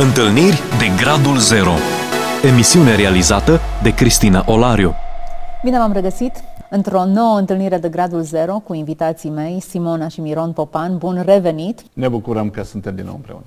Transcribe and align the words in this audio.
Întâlniri 0.00 0.60
de 0.78 1.02
Gradul 1.02 1.38
Zero 1.38 1.70
Emisiune 2.44 2.96
realizată 2.96 3.60
de 3.82 3.94
Cristina 3.94 4.44
Olariu 4.46 4.94
Bine 5.62 5.78
v-am 5.78 5.92
regăsit 5.92 6.32
într-o 6.70 7.04
nouă 7.04 7.38
întâlnire 7.38 7.78
de 7.78 7.88
Gradul 7.88 8.22
Zero 8.22 8.62
cu 8.64 8.74
invitații 8.74 9.30
mei, 9.30 9.60
Simona 9.60 10.08
și 10.08 10.20
Miron 10.20 10.52
Popan. 10.52 10.98
Bun 10.98 11.22
revenit! 11.24 11.82
Ne 11.92 12.08
bucurăm 12.08 12.50
că 12.50 12.62
suntem 12.62 12.94
din 12.94 13.04
nou 13.04 13.14
împreună. 13.14 13.44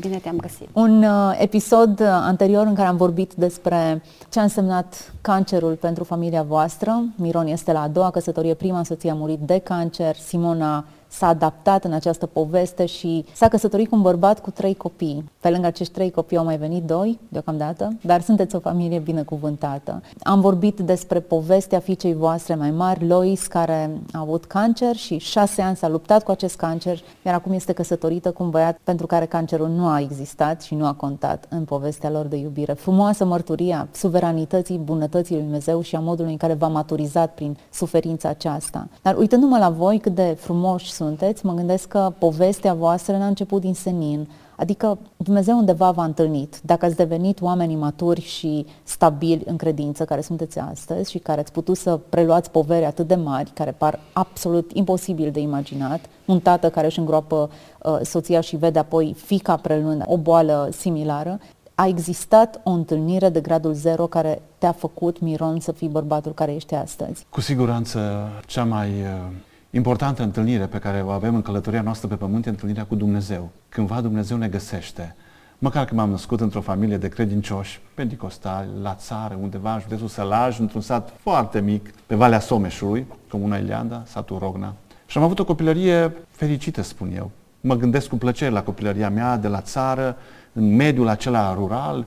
Bine 0.00 0.16
te-am 0.16 0.36
găsit. 0.36 0.68
Un 0.72 1.02
uh, 1.02 1.38
episod 1.38 2.00
uh, 2.00 2.06
anterior 2.06 2.66
în 2.66 2.74
care 2.74 2.88
am 2.88 2.96
vorbit 2.96 3.32
despre 3.34 4.02
ce 4.28 4.38
a 4.38 4.42
însemnat 4.42 5.12
cancerul 5.20 5.74
pentru 5.74 6.04
familia 6.04 6.42
voastră. 6.42 7.04
Miron 7.14 7.46
este 7.46 7.72
la 7.72 7.82
a 7.82 7.88
doua 7.88 8.10
căsătorie, 8.10 8.54
prima 8.54 8.84
soție 8.84 9.10
a 9.10 9.14
murit 9.14 9.38
de 9.38 9.58
cancer, 9.58 10.16
Simona 10.16 10.84
s-a 11.12 11.26
adaptat 11.26 11.84
în 11.84 11.92
această 11.92 12.26
poveste 12.26 12.86
și 12.86 13.24
s-a 13.34 13.48
căsătorit 13.48 13.88
cu 13.88 13.94
un 13.94 14.02
bărbat 14.02 14.40
cu 14.40 14.50
trei 14.50 14.74
copii. 14.74 15.30
Pe 15.40 15.50
lângă 15.50 15.66
acești 15.66 15.92
trei 15.92 16.10
copii 16.10 16.36
au 16.36 16.44
mai 16.44 16.56
venit 16.56 16.82
doi, 16.82 17.18
deocamdată, 17.28 17.96
dar 18.00 18.20
sunteți 18.20 18.54
o 18.54 18.58
familie 18.58 18.98
binecuvântată. 18.98 20.02
Am 20.22 20.40
vorbit 20.40 20.80
despre 20.80 21.20
povestea 21.20 21.78
fiicei 21.78 22.14
voastre 22.14 22.54
mai 22.54 22.70
mari, 22.70 23.06
Lois, 23.06 23.46
care 23.46 23.90
a 24.12 24.20
avut 24.20 24.44
cancer 24.44 24.96
și 24.96 25.18
șase 25.18 25.62
ani 25.62 25.76
s-a 25.76 25.88
luptat 25.88 26.22
cu 26.22 26.30
acest 26.30 26.56
cancer, 26.56 26.98
iar 27.24 27.34
acum 27.34 27.52
este 27.52 27.72
căsătorită 27.72 28.30
cu 28.30 28.42
un 28.42 28.50
băiat 28.50 28.78
pentru 28.84 29.06
care 29.06 29.26
cancerul 29.26 29.68
nu 29.68 29.86
a 29.86 30.00
existat 30.00 30.62
și 30.62 30.74
nu 30.74 30.86
a 30.86 30.92
contat 30.92 31.46
în 31.48 31.64
povestea 31.64 32.10
lor 32.10 32.26
de 32.26 32.36
iubire. 32.36 32.72
Frumoasă 32.72 33.24
mărturia 33.24 33.88
suveranității, 33.94 34.78
bunătății 34.78 35.34
lui 35.34 35.42
Dumnezeu 35.42 35.80
și 35.80 35.96
a 35.96 36.00
modului 36.00 36.30
în 36.30 36.36
care 36.36 36.54
v-a 36.54 36.68
maturizat 36.68 37.34
prin 37.34 37.56
suferința 37.72 38.28
aceasta. 38.28 38.88
Dar 39.02 39.16
uitându-mă 39.16 39.58
la 39.58 39.70
voi 39.70 39.98
cât 39.98 40.14
de 40.14 40.36
frumoși 40.40 40.92
sunteți, 41.02 41.46
mă 41.46 41.52
gândesc 41.52 41.88
că 41.88 42.12
povestea 42.18 42.74
voastră 42.74 43.16
n-a 43.16 43.26
început 43.26 43.60
din 43.60 43.74
senin. 43.74 44.28
Adică 44.56 44.98
Dumnezeu 45.16 45.56
undeva 45.56 45.90
v-a 45.90 46.04
întâlnit. 46.04 46.60
Dacă 46.62 46.84
ați 46.84 46.96
devenit 46.96 47.40
oameni 47.40 47.74
maturi 47.74 48.20
și 48.20 48.66
stabili 48.82 49.42
în 49.46 49.56
credință, 49.56 50.04
care 50.04 50.20
sunteți 50.20 50.58
astăzi 50.58 51.10
și 51.10 51.18
care 51.18 51.40
ați 51.40 51.52
putut 51.52 51.76
să 51.76 52.00
preluați 52.08 52.50
povere 52.50 52.84
atât 52.84 53.06
de 53.06 53.14
mari, 53.14 53.50
care 53.54 53.70
par 53.70 54.00
absolut 54.12 54.70
imposibil 54.72 55.30
de 55.30 55.40
imaginat, 55.40 56.00
un 56.26 56.40
tată 56.40 56.70
care 56.70 56.86
își 56.86 56.98
îngroapă 56.98 57.50
uh, 57.82 57.98
soția 58.02 58.40
și 58.40 58.56
vede 58.56 58.78
apoi 58.78 59.14
fica 59.16 59.56
preluând 59.56 60.02
o 60.06 60.16
boală 60.16 60.68
similară, 60.72 61.40
a 61.74 61.86
existat 61.86 62.60
o 62.64 62.70
întâlnire 62.70 63.28
de 63.28 63.40
gradul 63.40 63.72
zero 63.72 64.06
care 64.06 64.42
te-a 64.58 64.72
făcut, 64.72 65.20
Miron, 65.20 65.60
să 65.60 65.72
fii 65.72 65.88
bărbatul 65.88 66.32
care 66.32 66.54
ești 66.54 66.74
astăzi? 66.74 67.26
Cu 67.30 67.40
siguranță 67.40 68.28
cea 68.46 68.64
mai 68.64 68.88
uh, 68.88 69.32
importantă 69.74 70.22
întâlnire 70.22 70.66
pe 70.66 70.78
care 70.78 71.02
o 71.02 71.10
avem 71.10 71.34
în 71.34 71.42
călătoria 71.42 71.82
noastră 71.82 72.08
pe 72.08 72.14
pământ 72.14 72.46
e 72.46 72.48
întâlnirea 72.48 72.84
cu 72.84 72.94
Dumnezeu. 72.94 73.50
Cândva 73.68 74.00
Dumnezeu 74.00 74.36
ne 74.36 74.48
găsește. 74.48 75.14
Măcar 75.58 75.84
că 75.84 75.94
m-am 75.94 76.10
născut 76.10 76.40
într-o 76.40 76.60
familie 76.60 76.96
de 76.96 77.08
credincioși, 77.08 77.80
pentecostali, 77.94 78.68
la 78.82 78.94
țară, 78.94 79.38
undeva 79.40 79.74
în 79.74 79.80
județul 79.80 80.08
Sălaj, 80.08 80.58
într-un 80.58 80.80
sat 80.80 81.12
foarte 81.20 81.60
mic, 81.60 81.90
pe 82.06 82.14
Valea 82.14 82.40
Someșului, 82.40 83.06
Comuna 83.28 83.56
Ilianda, 83.56 84.02
satul 84.06 84.38
Rogna. 84.38 84.74
Și 85.06 85.18
am 85.18 85.24
avut 85.24 85.38
o 85.38 85.44
copilărie 85.44 86.12
fericită, 86.30 86.82
spun 86.82 87.12
eu. 87.16 87.30
Mă 87.60 87.74
gândesc 87.74 88.08
cu 88.08 88.16
plăcere 88.16 88.50
la 88.50 88.62
copilăria 88.62 89.10
mea 89.10 89.36
de 89.36 89.48
la 89.48 89.60
țară, 89.60 90.16
în 90.52 90.74
mediul 90.74 91.08
acela 91.08 91.54
rural, 91.54 92.06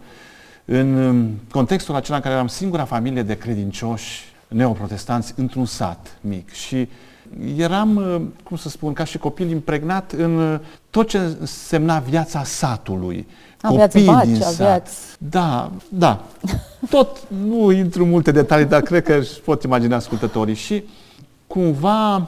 în 0.65 1.29
contextul 1.51 1.95
acela 1.95 2.15
în 2.15 2.21
care 2.21 2.33
eram 2.33 2.47
singura 2.47 2.83
familie 2.83 3.23
de 3.23 3.37
credincioși 3.37 4.23
neoprotestanți 4.47 5.33
într-un 5.35 5.65
sat 5.65 6.17
mic. 6.21 6.51
Și 6.51 6.89
eram, 7.57 7.95
uh, 7.95 8.21
cum 8.43 8.57
să 8.57 8.69
spun, 8.69 8.93
ca 8.93 9.03
și 9.03 9.17
copil 9.17 9.49
impregnat 9.49 10.11
în 10.11 10.37
uh, 10.37 10.59
tot 10.89 11.07
ce 11.07 11.17
însemna 11.17 11.99
viața 11.99 12.43
satului. 12.43 13.27
Aveați 13.61 13.97
Copii 13.97 14.11
baci, 14.11 14.25
din 14.25 14.35
sat. 14.35 14.53
aveați... 14.53 14.97
Da, 15.17 15.71
da. 15.89 16.23
Tot, 16.89 17.17
nu 17.27 17.71
intru 17.71 18.03
în 18.03 18.09
multe 18.09 18.31
detalii, 18.31 18.65
dar 18.65 18.81
cred 18.81 19.03
că 19.03 19.13
își 19.13 19.39
pot 19.39 19.63
imagina 19.63 19.95
ascultătorii. 19.95 20.55
Și 20.55 20.83
cumva 21.47 22.27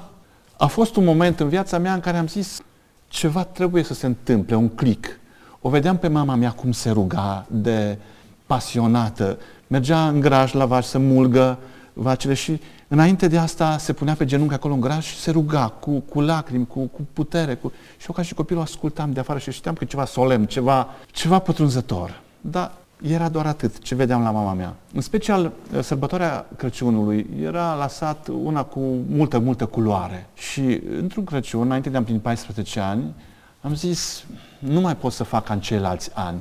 a 0.57 0.66
fost 0.68 0.96
un 0.96 1.03
moment 1.03 1.40
în 1.40 1.50
viața 1.50 1.78
mea 1.78 1.94
în 1.94 2.00
care 2.00 2.18
am 2.18 2.28
zis 2.28 2.62
ceva 3.07 3.44
trebuie 3.44 3.84
să 3.84 3.94
se 3.94 4.06
întâmple, 4.06 4.56
un 4.56 4.69
click. 4.69 5.19
O 5.62 5.69
vedeam 5.69 5.97
pe 5.97 6.07
mama 6.07 6.36
mea 6.36 6.52
cum 6.52 6.72
se 6.72 6.90
ruga 6.90 7.46
de 7.47 7.97
pasionată. 8.46 9.38
Mergea 9.68 10.07
în 10.07 10.19
graj 10.19 10.53
la 10.53 10.66
vaci 10.66 10.84
să 10.84 10.97
mulgă 10.97 11.57
vacile 11.94 12.34
și 12.34 12.62
Înainte 12.88 13.28
de 13.28 13.38
asta 13.38 13.78
se 13.78 13.94
punea 13.94 14.14
pe 14.14 14.25
genunchi 14.25 14.53
acolo 14.53 14.74
în 14.74 14.80
graș 14.80 15.06
și 15.06 15.16
se 15.16 15.31
ruga 15.31 15.68
cu, 15.68 16.00
cu 16.00 16.22
lacrimi, 16.22 16.68
cu, 16.68 16.80
cu 16.80 17.08
putere. 17.14 17.56
Cu... 17.56 17.72
Și 17.98 18.06
eu 18.08 18.16
ca 18.16 18.22
și 18.22 18.34
copilul 18.34 18.62
ascultam 18.62 19.14
de 19.14 19.20
afară 19.20 19.40
și 19.40 19.52
știam 19.52 19.74
că 19.74 19.84
e 19.84 19.88
ceva 19.88 20.06
solemn, 20.06 20.46
ceva, 20.46 20.88
ceva 21.12 21.40
pătrunzător. 21.40 22.22
Dar 22.42 22.72
era 23.02 23.30
doar 23.30 23.46
atât 23.46 23.80
ce 23.80 23.96
vedeam 23.96 24.22
la 24.22 24.31
mama 24.31 24.53
mea. 24.53 24.75
În 24.94 25.02
special, 25.02 25.52
sărbătoarea 25.81 26.46
Crăciunului 26.56 27.28
era 27.42 27.75
lăsat 27.75 28.28
una 28.44 28.64
cu 28.64 28.80
multă, 29.09 29.40
multă 29.40 29.66
culoare. 29.66 30.30
Și 30.34 30.81
într-un 31.00 31.24
Crăciun, 31.24 31.62
înainte 31.62 31.90
de 31.90 31.96
a 31.96 32.00
împlini 32.00 32.19
14 32.19 32.80
ani, 32.80 33.14
am 33.62 33.75
zis, 33.75 34.24
nu 34.59 34.80
mai 34.80 34.96
pot 34.96 35.12
să 35.12 35.24
fac 35.24 35.46
ca 35.46 35.54
în 35.54 35.59
ceilalți 35.59 36.12
ani. 36.14 36.40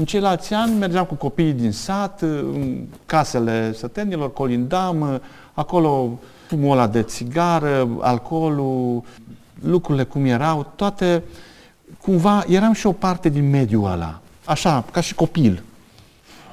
În 0.00 0.06
ceilalți 0.06 0.54
ani 0.54 0.78
mergeam 0.78 1.04
cu 1.04 1.14
copiii 1.14 1.52
din 1.52 1.72
sat, 1.72 2.20
în 2.22 2.84
casele 3.06 3.72
sătenilor, 3.72 4.32
colindam, 4.32 5.20
acolo 5.52 6.18
fumul 6.46 6.72
ăla 6.72 6.86
de 6.86 7.02
țigară, 7.02 7.88
alcoolul, 8.00 9.02
lucrurile 9.62 10.04
cum 10.04 10.24
erau, 10.24 10.72
toate, 10.76 11.22
cumva, 12.02 12.44
eram 12.48 12.72
și 12.72 12.86
o 12.86 12.92
parte 12.92 13.28
din 13.28 13.50
mediul 13.50 13.90
ăla. 13.90 14.20
Așa, 14.44 14.84
ca 14.92 15.00
și 15.00 15.14
copil. 15.14 15.62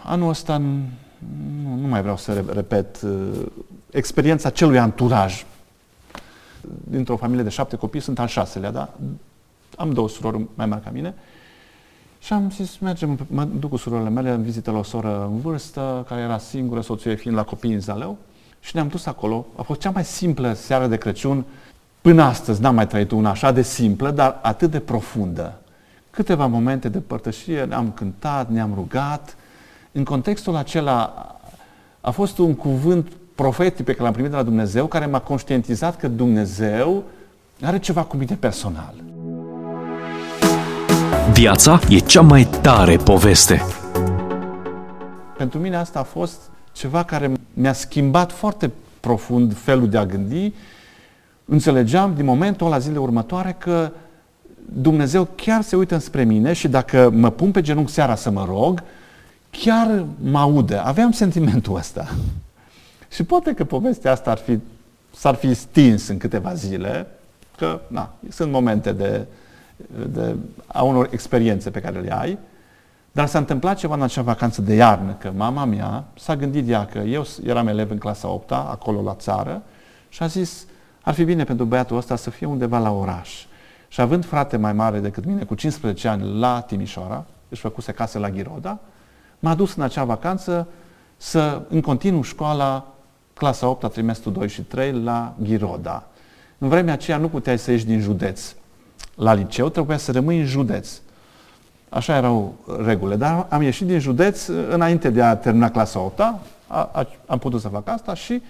Anul 0.04 0.30
ăsta 0.30 0.58
nu, 0.58 1.76
nu 1.82 1.88
mai 1.88 2.02
vreau 2.02 2.18
să 2.18 2.44
repet 2.54 3.02
uh, 3.02 3.46
experiența 3.92 4.50
celui 4.50 4.80
anturaj. 4.80 5.46
Dintr-o 6.84 7.18
familie 7.18 7.44
de 7.44 7.50
șapte 7.50 7.76
copii 7.76 8.02
sunt 8.02 8.20
al 8.20 8.28
șaselea, 8.28 8.72
da? 8.72 8.94
Am 9.76 9.92
două 9.92 10.10
surori 10.10 10.46
mai 10.56 10.66
mari 10.66 10.84
ca 10.84 10.90
mine. 10.94 11.16
Și 12.28 12.34
am 12.34 12.50
zis, 12.50 12.78
mergem, 12.78 13.20
mă 13.28 13.44
duc 13.44 13.70
cu 13.70 13.76
surorile 13.76 14.10
mele 14.10 14.30
în 14.30 14.42
vizită 14.42 14.72
la 14.72 14.78
o 14.78 14.84
soră 14.84 15.28
în 15.32 15.40
vârstă, 15.40 16.06
care 16.08 16.22
era 16.22 16.38
singură, 16.38 16.82
soțul 16.82 17.12
ei 17.12 17.18
fiind 17.18 17.38
la 17.38 17.44
copii 17.44 17.74
în 17.74 17.80
Zaleu. 17.80 18.18
Și 18.60 18.72
ne-am 18.76 18.88
dus 18.88 19.06
acolo. 19.06 19.46
A 19.56 19.62
fost 19.62 19.80
cea 19.80 19.90
mai 19.90 20.06
simplă 20.06 20.54
seară 20.54 20.88
de 20.88 20.98
Crăciun. 20.98 21.46
Până 22.02 22.24
astăzi 22.24 22.62
n-am 22.62 22.76
mai 22.76 22.88
trăit 22.88 23.12
una 23.12 23.30
așa 23.30 23.52
de 23.52 23.62
simplă, 23.62 24.12
dar 24.12 24.40
atât 24.42 24.72
de 24.72 24.80
profundă. 24.80 25.62
Câteva 26.10 26.46
momente 26.46 26.90
de 26.90 27.00
părtășie, 27.00 27.64
ne-am 27.64 27.92
cântat, 27.92 28.50
ne-am 28.50 28.72
rugat. 28.76 29.36
În 29.92 30.04
contextul 30.04 30.56
acela 30.56 31.14
a 32.02 32.12
fost 32.12 32.38
un 32.38 32.56
cuvânt 32.56 33.12
profetic 33.36 33.86
pe 33.86 33.92
care 33.92 34.04
l-am 34.04 34.14
primit 34.14 34.32
de 34.32 34.38
la 34.38 34.44
Dumnezeu, 34.44 34.86
care 34.86 35.06
m-a 35.06 35.22
conștientizat 35.22 35.98
că 35.98 36.08
Dumnezeu 36.08 37.04
are 37.62 37.80
ceva 37.80 38.04
cu 38.04 38.18
mine 38.18 38.36
personal. 38.40 38.94
Viața 41.38 41.80
e 41.90 41.98
cea 41.98 42.22
mai 42.22 42.48
tare 42.62 42.98
poveste. 42.98 43.62
Pentru 45.38 45.60
mine 45.60 45.76
asta 45.76 46.00
a 46.00 46.04
fost 46.04 46.40
ceva 46.72 47.04
care 47.04 47.32
mi-a 47.54 47.74
schimbat 47.74 48.32
foarte 48.32 48.72
profund 49.00 49.58
felul 49.58 49.90
de 49.90 49.98
a 49.98 50.06
gândi. 50.06 50.54
Înțelegeam 51.46 52.16
din 52.16 52.26
momentul 52.26 52.66
ăla 52.66 52.78
zilele 52.78 53.00
următoare 53.00 53.56
că 53.60 53.92
Dumnezeu 54.74 55.28
chiar 55.36 55.62
se 55.62 55.76
uită 55.76 55.94
înspre 55.94 56.24
mine 56.24 56.54
și 56.54 56.68
dacă 56.68 57.10
mă 57.10 57.30
pun 57.30 57.52
pe 57.52 57.62
genunchi 57.62 57.92
seara 57.92 58.16
să 58.16 58.30
mă 58.30 58.46
rog, 58.50 58.84
chiar 59.50 60.06
mă 60.24 60.40
aude. 60.40 60.76
Aveam 60.76 61.12
sentimentul 61.12 61.76
ăsta. 61.76 62.16
Și 63.16 63.24
poate 63.24 63.54
că 63.54 63.64
povestea 63.64 64.12
asta 64.12 64.32
ar 64.32 64.38
fi, 64.38 64.60
s-ar 65.16 65.36
fi 65.36 65.54
stins 65.54 66.08
în 66.08 66.18
câteva 66.18 66.54
zile, 66.54 67.08
că 67.58 67.80
na, 67.88 68.14
sunt 68.30 68.52
momente 68.52 68.92
de, 68.92 69.26
de, 70.08 70.36
a 70.68 70.84
unor 70.84 71.08
experiențe 71.12 71.70
pe 71.70 71.80
care 71.80 72.00
le 72.00 72.18
ai, 72.20 72.38
dar 73.12 73.28
s-a 73.28 73.38
întâmplat 73.38 73.78
ceva 73.78 73.94
în 73.94 74.02
acea 74.02 74.22
vacanță 74.22 74.62
de 74.62 74.74
iarnă, 74.74 75.16
că 75.20 75.32
mama 75.36 75.66
mea 75.66 76.04
s-a 76.16 76.36
gândit 76.36 76.70
ea 76.70 76.86
că 76.86 76.98
eu 76.98 77.26
eram 77.44 77.68
elev 77.68 77.92
în 77.92 77.98
clasa 77.98 78.28
8 78.28 78.52
acolo 78.52 79.02
la 79.02 79.16
țară, 79.16 79.62
și 80.10 80.24
a 80.24 80.28
zis, 80.28 80.66
ar 81.02 81.14
fi 81.14 81.24
bine 81.24 81.44
pentru 81.44 81.66
băiatul 81.66 81.98
ăsta 81.98 82.16
să 82.16 82.30
fie 82.30 82.48
undeva 82.48 82.78
la 82.78 82.92
oraș. 82.92 83.46
Și 83.88 84.02
având 84.02 84.26
frate 84.26 84.58
mai 84.58 84.74
mare 84.74 85.00
decât 85.00 85.26
mine, 85.26 85.44
cu 85.44 85.56
15 85.56 86.08
ani, 86.08 86.40
la 86.40 86.62
Timișoara, 86.62 87.26
își 87.50 87.62
făcuse 87.62 87.92
casă 87.92 88.20
la 88.20 88.30
Ghiroda, 88.30 88.80
m-a 89.40 89.56
dus 89.56 89.76
în 89.76 89.84
acea 89.84 90.04
vacanță 90.04 90.68
să, 91.18 91.62
în 91.70 91.82
continuu 91.82 92.22
școala, 92.22 92.94
clasa 93.34 93.68
8 93.68 93.92
trimestru 93.92 94.30
2 94.30 94.48
și 94.48 94.62
3, 94.62 94.92
la 94.92 95.34
Ghiroda. 95.44 96.04
În 96.58 96.70
vremea 96.70 96.94
aceea 96.94 97.18
nu 97.18 97.30
puteai 97.30 97.58
să 97.58 97.72
ieși 97.72 97.86
din 97.86 98.00
județ. 98.00 98.56
La 99.16 99.34
liceu 99.34 99.70
trebuia 99.70 99.98
să 99.98 100.12
rămâi 100.12 100.40
în 100.40 100.46
județ. 100.46 100.90
Așa 101.90 102.16
erau 102.16 102.56
regulile. 102.86 103.16
Dar 103.16 103.46
am 103.50 103.62
ieșit 103.62 103.88
din 103.88 104.00
județ 104.00 104.48
înainte 104.48 105.10
de 105.10 105.22
a 105.22 105.36
termina 105.36 105.72
clasa 105.72 106.00
8 106.00 106.20
a, 106.20 106.40
a, 106.68 107.08
am 107.26 107.38
putut 107.38 107.62
să 107.62 107.68
fac 107.68 107.88
asta 107.88 108.14
și 108.14 108.42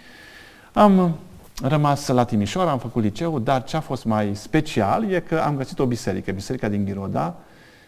am 0.73 1.15
rămas 1.61 2.07
la 2.07 2.23
Timișoara, 2.23 2.71
am 2.71 2.79
făcut 2.79 3.03
liceu, 3.03 3.39
dar 3.39 3.63
ce 3.63 3.75
a 3.77 3.79
fost 3.79 4.05
mai 4.05 4.35
special 4.35 5.11
e 5.11 5.19
că 5.19 5.37
am 5.39 5.55
găsit 5.55 5.79
o 5.79 5.85
biserică, 5.85 6.31
biserica 6.31 6.67
din 6.67 6.85
Ghiroda, 6.85 7.35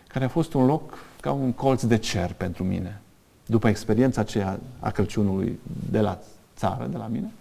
care 0.08 0.26
a 0.26 0.28
fost 0.28 0.54
un 0.54 0.66
loc 0.66 0.98
ca 1.22 1.32
un 1.32 1.52
colț 1.52 1.84
de 1.84 1.98
cer 1.98 2.34
pentru 2.34 2.64
mine. 2.64 3.02
După 3.46 3.68
experiența 3.68 4.22
aceea 4.22 4.60
a 4.80 4.90
Crăciunului 4.90 5.60
de 5.90 6.00
la 6.00 6.20
țară, 6.58 6.88
de 6.92 6.98
la 6.98 7.08
mine, 7.12 7.32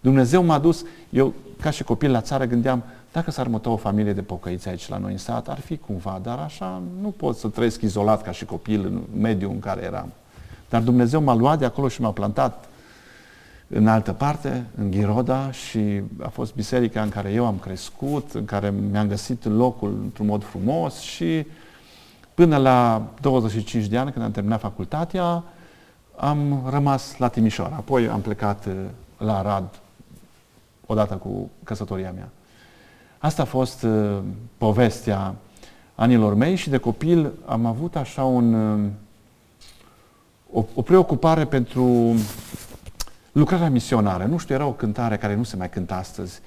Dumnezeu 0.00 0.44
m-a 0.44 0.58
dus, 0.58 0.84
eu 1.10 1.34
ca 1.60 1.70
și 1.70 1.84
copil 1.84 2.10
la 2.10 2.20
țară 2.20 2.44
gândeam, 2.44 2.82
dacă 3.12 3.30
s-ar 3.30 3.46
muta 3.46 3.70
o 3.70 3.76
familie 3.76 4.12
de 4.12 4.22
pocăiți 4.22 4.68
aici 4.68 4.88
la 4.88 4.98
noi 4.98 5.12
în 5.12 5.18
sat, 5.18 5.48
ar 5.48 5.60
fi 5.60 5.76
cumva, 5.76 6.20
dar 6.22 6.38
așa 6.38 6.82
nu 7.00 7.08
pot 7.08 7.36
să 7.36 7.48
trăiesc 7.48 7.82
izolat 7.82 8.22
ca 8.22 8.30
și 8.30 8.44
copil 8.44 8.84
în 8.84 9.20
mediul 9.20 9.50
în 9.50 9.60
care 9.60 9.82
eram. 9.82 10.12
Dar 10.68 10.80
Dumnezeu 10.80 11.22
m-a 11.22 11.34
luat 11.34 11.58
de 11.58 11.64
acolo 11.64 11.88
și 11.88 12.00
m-a 12.00 12.12
plantat 12.12 12.68
în 13.68 13.86
altă 13.86 14.12
parte, 14.12 14.64
în 14.78 14.90
Ghiroda 14.90 15.50
și 15.50 16.02
a 16.22 16.28
fost 16.28 16.54
biserica 16.54 17.02
în 17.02 17.08
care 17.08 17.32
eu 17.32 17.46
am 17.46 17.58
crescut, 17.58 18.32
în 18.32 18.44
care 18.44 18.74
mi-am 18.90 19.08
găsit 19.08 19.44
locul 19.44 19.98
într-un 20.02 20.26
mod 20.26 20.44
frumos 20.44 20.98
și 20.98 21.46
până 22.34 22.56
la 22.56 23.08
25 23.20 23.86
de 23.86 23.98
ani, 23.98 24.12
când 24.12 24.24
am 24.24 24.30
terminat 24.30 24.60
facultatea, 24.60 25.44
am 26.16 26.66
rămas 26.70 27.16
la 27.16 27.28
Timișoara. 27.28 27.74
Apoi 27.74 28.08
am 28.08 28.20
plecat 28.20 28.66
uh, 28.66 28.74
la 29.18 29.38
Arad 29.38 29.80
odată 30.86 31.14
cu 31.14 31.50
căsătoria 31.62 32.12
mea. 32.12 32.28
Asta 33.18 33.42
a 33.42 33.44
fost 33.44 33.82
uh, 33.82 34.18
povestea 34.58 35.34
anilor 35.94 36.34
mei 36.34 36.54
și 36.54 36.70
de 36.70 36.78
copil 36.78 37.32
am 37.44 37.66
avut 37.66 37.96
așa 37.96 38.24
un, 38.24 38.54
uh, 38.54 38.90
o, 40.52 40.64
o 40.74 40.82
preocupare 40.82 41.44
pentru 41.44 42.14
lucrarea 43.32 43.70
misionară. 43.70 44.24
Nu 44.24 44.38
știu, 44.38 44.54
era 44.54 44.66
o 44.66 44.72
cântare 44.72 45.16
care 45.16 45.34
nu 45.34 45.42
se 45.42 45.56
mai 45.56 45.70
cântă 45.70 45.94
astăzi. 45.94 46.40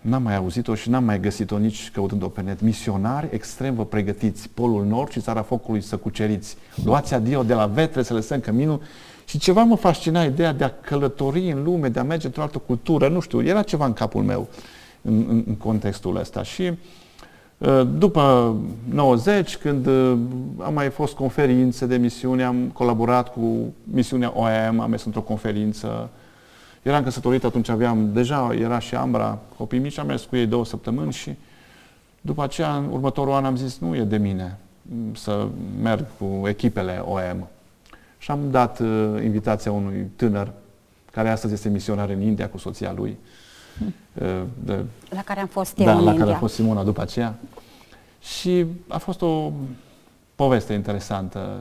N-am 0.00 0.22
mai 0.22 0.36
auzit-o 0.36 0.74
și 0.74 0.90
n-am 0.90 1.04
mai 1.04 1.20
găsit-o 1.20 1.58
nici 1.58 1.90
căutând-o 1.90 2.28
pe 2.28 2.40
net. 2.40 2.60
Misionari 2.60 3.28
extrem 3.30 3.74
vă 3.74 3.84
pregătiți, 3.84 4.48
Polul 4.48 4.84
Nord 4.84 5.10
și 5.10 5.20
Țara 5.20 5.42
Focului 5.42 5.80
să 5.80 5.96
cuceriți. 5.96 6.56
Luați 6.84 7.14
adio 7.14 7.42
de 7.42 7.54
la 7.54 7.66
vetre 7.66 8.02
să 8.02 8.14
lăsăm 8.14 8.40
căminul 8.40 8.80
și 9.24 9.38
ceva 9.38 9.62
mă 9.62 9.76
fascina 9.76 10.24
ideea 10.24 10.52
de 10.52 10.64
a 10.64 10.70
călători 10.70 11.50
în 11.50 11.62
lume, 11.62 11.88
de 11.88 11.98
a 11.98 12.02
merge 12.02 12.26
într-o 12.26 12.42
altă 12.42 12.58
cultură, 12.58 13.08
nu 13.08 13.20
știu, 13.20 13.42
era 13.42 13.62
ceva 13.62 13.84
în 13.86 13.92
capul 13.92 14.22
meu 14.22 14.40
în, 14.40 14.48
în, 15.04 15.42
în 15.46 15.54
contextul 15.54 16.16
ăsta. 16.16 16.42
Și 16.42 16.72
uh, 17.58 17.86
după 17.98 18.56
90, 18.88 19.56
când 19.56 19.86
uh, 19.86 20.18
am 20.58 20.74
mai 20.74 20.90
fost 20.90 21.14
conferințe 21.14 21.86
de 21.86 21.96
misiune, 21.96 22.44
am 22.44 22.70
colaborat 22.72 23.32
cu 23.32 23.72
misiunea 23.84 24.32
OEM, 24.34 24.80
am 24.80 24.90
mers 24.90 25.04
într-o 25.04 25.20
conferință, 25.20 26.10
eram 26.82 27.02
căsătorit, 27.02 27.44
atunci 27.44 27.68
aveam, 27.68 28.12
deja 28.12 28.54
era 28.58 28.78
și 28.78 28.94
Ambra, 28.94 29.38
copii 29.56 29.78
mici, 29.78 29.98
am 29.98 30.06
mers 30.06 30.24
cu 30.24 30.36
ei 30.36 30.46
două 30.46 30.64
săptămâni 30.64 31.12
și 31.12 31.34
după 32.20 32.42
aceea, 32.42 32.76
în 32.76 32.88
următorul 32.90 33.32
an, 33.32 33.44
am 33.44 33.56
zis, 33.56 33.78
nu 33.78 33.96
e 33.96 34.02
de 34.02 34.16
mine 34.16 34.58
să 35.14 35.48
merg 35.82 36.06
cu 36.18 36.48
echipele 36.48 37.02
OEM. 37.04 37.48
Și 38.18 38.30
am 38.30 38.40
dat 38.50 38.80
uh, 38.80 39.22
invitația 39.22 39.72
unui 39.72 40.10
tânăr, 40.16 40.52
care 41.12 41.30
astăzi 41.30 41.52
este 41.52 41.68
misionar 41.68 42.08
în 42.10 42.20
India 42.20 42.48
cu 42.48 42.58
soția 42.58 42.92
lui. 42.96 43.10
Uh, 43.10 43.16
de, 44.64 44.84
la 45.08 45.22
care 45.24 45.40
am 45.40 45.46
fost 45.46 45.78
eu 45.78 45.84
Da, 45.84 45.92
în 45.92 46.04
la 46.04 46.10
India. 46.10 46.24
care 46.24 46.36
a 46.36 46.38
fost 46.38 46.54
Simona 46.54 46.82
după 46.82 47.00
aceea. 47.00 47.34
Și 48.20 48.66
a 48.88 48.98
fost 48.98 49.22
o 49.22 49.52
poveste 50.34 50.72
interesantă. 50.72 51.58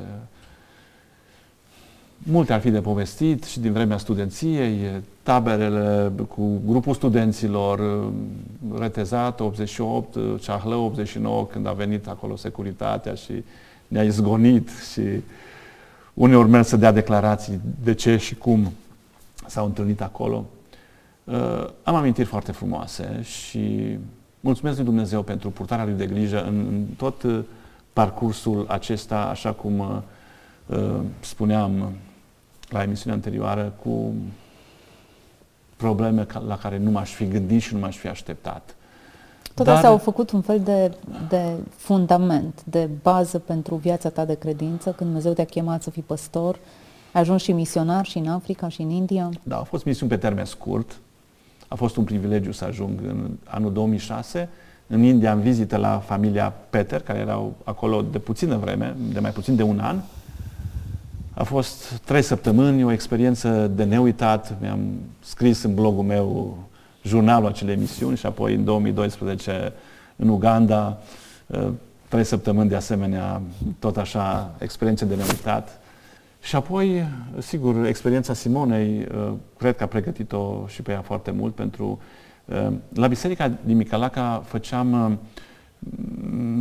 Multe 2.17 2.53
ar 2.53 2.59
fi 2.59 2.69
de 2.69 2.81
povestit 2.81 3.43
și 3.43 3.59
din 3.59 3.71
vremea 3.71 3.97
studenției, 3.97 4.79
taberele 5.23 6.11
cu 6.27 6.61
grupul 6.65 6.93
studenților, 6.93 8.03
Retezat 8.77 9.39
88, 9.39 10.17
Ceahlă 10.41 10.75
89, 10.75 11.45
când 11.45 11.67
a 11.67 11.71
venit 11.71 12.07
acolo 12.07 12.35
securitatea 12.35 13.13
și 13.13 13.43
ne-a 13.87 14.03
izgonit 14.03 14.69
și 14.91 15.01
uneori 16.13 16.49
merg 16.49 16.65
să 16.65 16.77
dea 16.77 16.91
declarații 16.91 17.59
de 17.83 17.93
ce 17.93 18.17
și 18.17 18.35
cum 18.35 18.71
s-au 19.47 19.65
întâlnit 19.65 20.01
acolo. 20.01 20.45
Uh, 21.23 21.69
am 21.83 21.95
amintiri 21.95 22.27
foarte 22.27 22.51
frumoase 22.51 23.21
și 23.21 23.97
mulțumesc 24.39 24.75
lui 24.75 24.85
Dumnezeu 24.85 25.21
pentru 25.21 25.49
purtarea 25.49 25.85
lui 25.85 25.93
de 25.93 26.05
grijă 26.05 26.43
în, 26.43 26.65
în 26.69 26.85
tot 26.97 27.23
uh, 27.23 27.43
parcursul 27.93 28.65
acesta, 28.69 29.17
așa 29.17 29.51
cum 29.51 29.79
uh, 29.79 29.97
uh 30.65 30.99
spuneam 31.19 31.93
la 32.69 32.83
emisiunea 32.83 33.15
anterioară, 33.15 33.73
cu 33.83 34.13
probleme 35.75 36.25
la 36.47 36.57
care 36.57 36.77
nu 36.77 36.91
m-aș 36.91 37.11
fi 37.11 37.27
gândit 37.27 37.61
și 37.61 37.73
nu 37.73 37.79
m-aș 37.79 37.97
fi 37.97 38.07
așteptat. 38.07 38.75
Tot 39.53 39.65
Dar... 39.65 39.75
astea 39.75 39.89
au 39.89 39.97
făcut 39.97 40.31
un 40.31 40.41
fel 40.41 40.59
de, 40.59 40.97
de 41.29 41.53
fundament, 41.75 42.63
de 42.63 42.89
bază 43.01 43.39
pentru 43.39 43.75
viața 43.75 44.09
ta 44.09 44.25
de 44.25 44.33
credință, 44.33 44.91
când 44.91 45.09
Dumnezeu 45.09 45.33
te-a 45.33 45.45
chemat 45.45 45.81
să 45.81 45.89
fii 45.89 46.01
păstor, 46.01 46.59
ai 47.11 47.21
ajuns 47.21 47.41
și 47.41 47.51
misionar 47.51 48.05
și 48.05 48.17
în 48.17 48.27
Africa 48.27 48.67
și 48.67 48.81
în 48.81 48.89
India. 48.89 49.29
Da, 49.43 49.55
au 49.55 49.63
fost 49.63 49.85
misiuni 49.85 50.11
pe 50.11 50.17
termen 50.17 50.45
scurt. 50.45 50.99
A 51.73 51.75
fost 51.75 51.95
un 51.95 52.03
privilegiu 52.03 52.51
să 52.51 52.65
ajung 52.65 52.99
în 53.07 53.29
anul 53.43 53.73
2006 53.73 54.49
în 54.87 55.03
India 55.03 55.31
în 55.31 55.41
vizită 55.41 55.77
la 55.77 55.97
familia 55.97 56.53
Peter, 56.69 57.01
care 57.01 57.19
erau 57.19 57.55
acolo 57.63 58.01
de 58.01 58.19
puțină 58.19 58.57
vreme, 58.57 58.95
de 59.13 59.19
mai 59.19 59.31
puțin 59.31 59.55
de 59.55 59.63
un 59.63 59.79
an. 59.79 59.99
A 61.33 61.43
fost 61.43 62.01
trei 62.05 62.21
săptămâni, 62.21 62.83
o 62.83 62.91
experiență 62.91 63.71
de 63.75 63.83
neuitat. 63.83 64.55
Mi-am 64.61 64.79
scris 65.19 65.63
în 65.63 65.73
blogul 65.73 66.03
meu 66.03 66.57
jurnalul 67.03 67.47
acelei 67.47 67.73
emisiuni 67.73 68.17
și 68.17 68.25
apoi 68.25 68.53
în 68.53 68.63
2012 68.63 69.73
în 70.15 70.29
Uganda, 70.29 70.97
ă, 71.53 71.71
trei 72.07 72.23
săptămâni 72.23 72.69
de 72.69 72.75
asemenea, 72.75 73.41
tot 73.79 73.97
așa, 73.97 74.55
experiențe 74.57 75.05
de 75.05 75.15
neuitat. 75.15 75.79
Și 76.43 76.55
apoi, 76.55 77.05
sigur, 77.37 77.85
experiența 77.85 78.33
Simonei, 78.33 79.05
ă, 79.17 79.33
cred 79.57 79.75
că 79.75 79.83
a 79.83 79.87
pregătit-o 79.87 80.63
și 80.67 80.81
pe 80.81 80.91
ea 80.91 81.01
foarte 81.01 81.31
mult 81.31 81.55
pentru... 81.55 81.99
Ă, 82.51 82.73
la 82.93 83.07
Biserica 83.07 83.51
din 83.65 83.77
Micalaca 83.77 84.43
făceam 84.45 85.19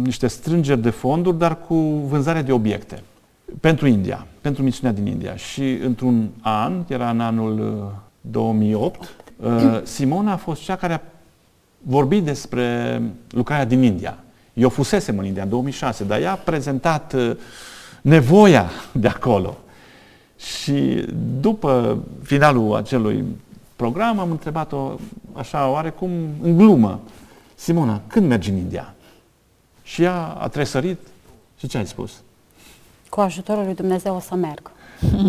niște 0.03 0.27
strângeri 0.27 0.81
de 0.81 0.91
fonduri, 0.91 1.39
dar 1.39 1.61
cu 1.61 1.75
vânzarea 2.09 2.43
de 2.43 2.53
obiecte 2.53 3.03
pentru 3.61 3.87
India, 3.87 4.27
pentru 4.41 4.63
misiunea 4.63 4.95
din 4.95 5.07
India. 5.07 5.37
Și 5.37 5.73
într-un 5.73 6.31
an, 6.41 6.85
era 6.89 7.11
în 7.11 7.21
anul 7.21 7.87
2008, 8.21 9.23
Uh, 9.43 9.81
Simona 9.83 10.33
a 10.33 10.37
fost 10.37 10.63
cea 10.63 10.77
care 10.77 10.93
a 10.93 11.01
vorbit 11.79 12.25
despre 12.25 13.01
lucrarea 13.31 13.65
din 13.65 13.83
India. 13.83 14.19
Eu 14.53 14.69
fusesem 14.69 15.19
în 15.19 15.25
India 15.25 15.43
în 15.43 15.49
2006, 15.49 16.05
dar 16.05 16.21
ea 16.21 16.33
a 16.33 16.35
prezentat 16.35 17.13
uh, 17.13 17.37
nevoia 18.01 18.71
de 18.93 19.09
acolo. 19.09 19.57
Și 20.43 21.05
după 21.41 21.99
finalul 22.23 22.77
acelui 22.77 23.25
program 23.77 24.19
am 24.19 24.31
întrebat-o 24.31 24.93
așa 25.33 25.69
oarecum 25.69 26.11
în 26.43 26.57
glumă. 26.57 27.01
Simona, 27.55 28.01
când 28.07 28.29
mergi 28.29 28.51
în 28.51 28.57
India? 28.57 28.95
Și 29.83 30.03
ea 30.03 30.37
a 30.39 30.49
tresărit 30.49 30.99
și 31.59 31.67
ce 31.67 31.79
ai 31.79 31.87
spus? 31.87 32.13
Cu 33.09 33.21
ajutorul 33.21 33.65
lui 33.65 33.75
Dumnezeu 33.75 34.15
o 34.15 34.21
să 34.21 34.35
merg. 34.35 34.71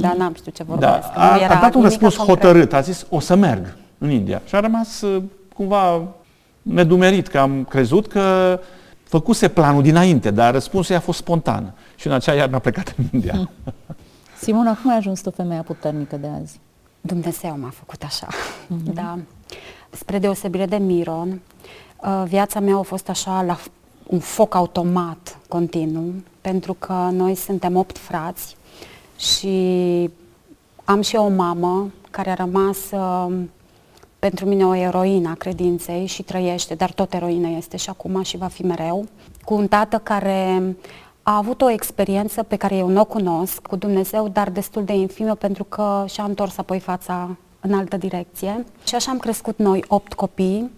Dar 0.01 0.15
n-am 0.15 0.33
știut 0.33 0.55
ce 0.55 0.63
vorbesc. 0.63 0.91
Da, 0.91 1.11
a, 1.15 1.55
a 1.55 1.59
dat 1.61 1.73
un 1.73 1.81
răspuns 1.81 2.15
concret. 2.15 2.37
hotărât, 2.37 2.73
a 2.73 2.81
zis 2.81 3.05
o 3.09 3.19
să 3.19 3.35
merg 3.35 3.75
în 3.97 4.09
India. 4.09 4.41
Și 4.45 4.55
a 4.55 4.59
rămas 4.59 5.01
uh, 5.01 5.23
cumva 5.55 6.01
nedumerit, 6.61 7.27
că 7.27 7.39
am 7.39 7.63
crezut 7.69 8.07
că 8.07 8.59
făcuse 9.03 9.47
planul 9.47 9.81
dinainte, 9.81 10.31
dar 10.31 10.53
răspunsul 10.53 10.93
i-a 10.93 11.01
fost 11.01 11.17
spontan. 11.17 11.73
Și 11.95 12.07
în 12.07 12.13
acea 12.13 12.33
iarnă 12.33 12.55
a 12.55 12.59
plecat 12.59 12.95
în 12.97 13.05
India. 13.11 13.49
Hmm. 14.43 14.53
Simona, 14.53 14.77
cum 14.81 14.91
ai 14.91 14.97
ajuns 14.97 15.21
tu 15.21 15.31
femeia 15.31 15.61
puternică 15.61 16.15
de 16.15 16.27
azi? 16.41 16.59
Dumnezeu 17.01 17.57
m-a 17.57 17.69
făcut 17.69 18.03
așa. 18.03 18.27
Mm-hmm. 18.27 18.93
Da. 18.93 19.19
Spre 19.89 20.19
deosebire 20.19 20.65
de 20.65 20.77
Miron, 20.77 21.41
uh, 22.01 22.23
viața 22.27 22.59
mea 22.59 22.77
a 22.77 22.81
fost 22.81 23.09
așa 23.09 23.41
la 23.41 23.57
un 24.07 24.19
foc 24.19 24.55
automat 24.55 25.37
continuu, 25.47 26.13
pentru 26.41 26.73
că 26.73 27.09
noi 27.11 27.35
suntem 27.35 27.75
opt 27.75 27.97
frați 27.97 28.55
și 29.17 30.09
am 30.83 31.01
și 31.01 31.15
o 31.15 31.27
mamă 31.27 31.91
care 32.11 32.29
a 32.29 32.33
rămas 32.33 32.77
uh, 32.91 33.33
pentru 34.19 34.45
mine 34.45 34.65
o 34.65 34.75
eroină 34.75 35.29
a 35.29 35.33
credinței 35.33 36.05
și 36.05 36.23
trăiește, 36.23 36.75
dar 36.75 36.91
tot 36.91 37.13
eroină 37.13 37.47
este 37.47 37.77
și 37.77 37.89
acum 37.89 38.21
și 38.21 38.37
va 38.37 38.47
fi 38.47 38.65
mereu, 38.65 39.05
cu 39.43 39.53
un 39.53 39.67
tată 39.67 39.97
care 39.97 40.75
a 41.23 41.37
avut 41.37 41.61
o 41.61 41.69
experiență 41.69 42.43
pe 42.43 42.55
care 42.55 42.75
eu 42.75 42.87
nu 42.87 42.99
o 42.99 43.05
cunosc 43.05 43.61
cu 43.61 43.75
Dumnezeu, 43.75 44.27
dar 44.27 44.49
destul 44.49 44.83
de 44.83 44.93
infimă 44.93 45.35
pentru 45.35 45.63
că 45.63 46.05
și-a 46.07 46.23
întors 46.23 46.57
apoi 46.57 46.79
fața 46.79 47.35
în 47.59 47.73
altă 47.73 47.97
direcție. 47.97 48.65
Și 48.83 48.95
așa 48.95 49.11
am 49.11 49.17
crescut 49.17 49.57
noi, 49.57 49.83
opt 49.87 50.13
copii, 50.13 50.71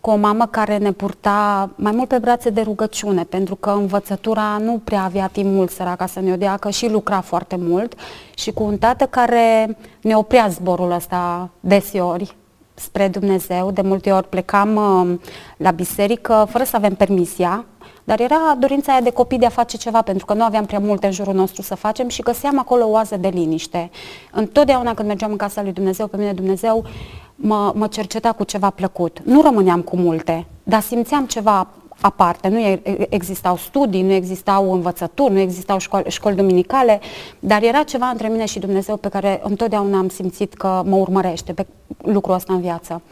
cu 0.00 0.10
o 0.10 0.16
mamă 0.16 0.46
care 0.46 0.76
ne 0.76 0.92
purta 0.92 1.70
mai 1.74 1.92
mult 1.92 2.08
pe 2.08 2.18
brațe 2.18 2.50
de 2.50 2.60
rugăciune, 2.60 3.24
pentru 3.24 3.54
că 3.54 3.70
învățătura 3.70 4.58
nu 4.60 4.80
prea 4.84 5.02
avea 5.02 5.26
timp 5.26 5.54
mult 5.54 5.70
săraca 5.70 6.06
să 6.06 6.20
ne 6.20 6.32
o 6.32 6.36
dea, 6.36 6.56
că 6.56 6.70
și 6.70 6.88
lucra 6.88 7.20
foarte 7.20 7.56
mult, 7.58 7.94
și 8.34 8.52
cu 8.52 8.62
un 8.62 8.78
tată 8.78 9.06
care 9.06 9.78
ne 10.00 10.16
oprea 10.16 10.48
zborul 10.48 10.90
ăsta 10.90 11.50
deseori, 11.60 12.36
spre 12.74 13.08
Dumnezeu. 13.08 13.70
De 13.70 13.82
multe 13.82 14.12
ori 14.12 14.28
plecam 14.28 14.76
uh, 14.76 15.18
la 15.56 15.70
biserică 15.70 16.46
fără 16.50 16.64
să 16.64 16.76
avem 16.76 16.94
permisia. 16.94 17.64
dar 18.04 18.20
era 18.20 18.56
dorința 18.58 18.92
aia 18.92 19.00
de 19.00 19.10
copii 19.10 19.38
de 19.38 19.46
a 19.46 19.48
face 19.48 19.76
ceva, 19.76 20.02
pentru 20.02 20.26
că 20.26 20.34
nu 20.34 20.44
aveam 20.44 20.64
prea 20.64 20.78
multe 20.78 21.06
în 21.06 21.12
jurul 21.12 21.34
nostru 21.34 21.62
să 21.62 21.74
facem 21.74 22.08
și 22.08 22.22
găseam 22.22 22.58
acolo 22.58 22.84
o 22.84 22.90
oază 22.90 23.16
de 23.16 23.28
liniște. 23.28 23.90
Întotdeauna 24.32 24.94
când 24.94 25.08
mergeam 25.08 25.30
în 25.30 25.36
casa 25.36 25.62
lui 25.62 25.72
Dumnezeu, 25.72 26.06
pe 26.06 26.16
mine 26.16 26.32
Dumnezeu 26.32 26.84
mă, 27.34 27.72
mă 27.74 27.86
cerceta 27.86 28.32
cu 28.32 28.44
ceva 28.44 28.70
plăcut. 28.70 29.20
Nu 29.24 29.42
rămâneam 29.42 29.82
cu 29.82 29.96
multe, 29.96 30.46
dar 30.62 30.80
simțeam 30.80 31.26
ceva 31.26 31.68
aparte. 32.00 32.48
Nu 32.48 32.80
existau 33.08 33.56
studii, 33.56 34.02
nu 34.02 34.12
existau 34.12 34.72
învățături, 34.72 35.32
nu 35.32 35.38
existau 35.38 35.78
școli, 35.78 36.04
școli 36.08 36.36
duminicale, 36.36 37.00
dar 37.38 37.62
era 37.62 37.82
ceva 37.82 38.06
între 38.06 38.28
mine 38.28 38.44
și 38.44 38.58
Dumnezeu 38.58 38.96
pe 38.96 39.08
care 39.08 39.40
întotdeauna 39.44 39.98
am 39.98 40.08
simțit 40.08 40.54
că 40.54 40.82
mă 40.86 40.96
urmărește 40.96 41.52
pe 41.52 41.66
lucrul 42.02 42.34
ăsta 42.34 42.52
în 42.52 42.60
viață. 42.60 43.02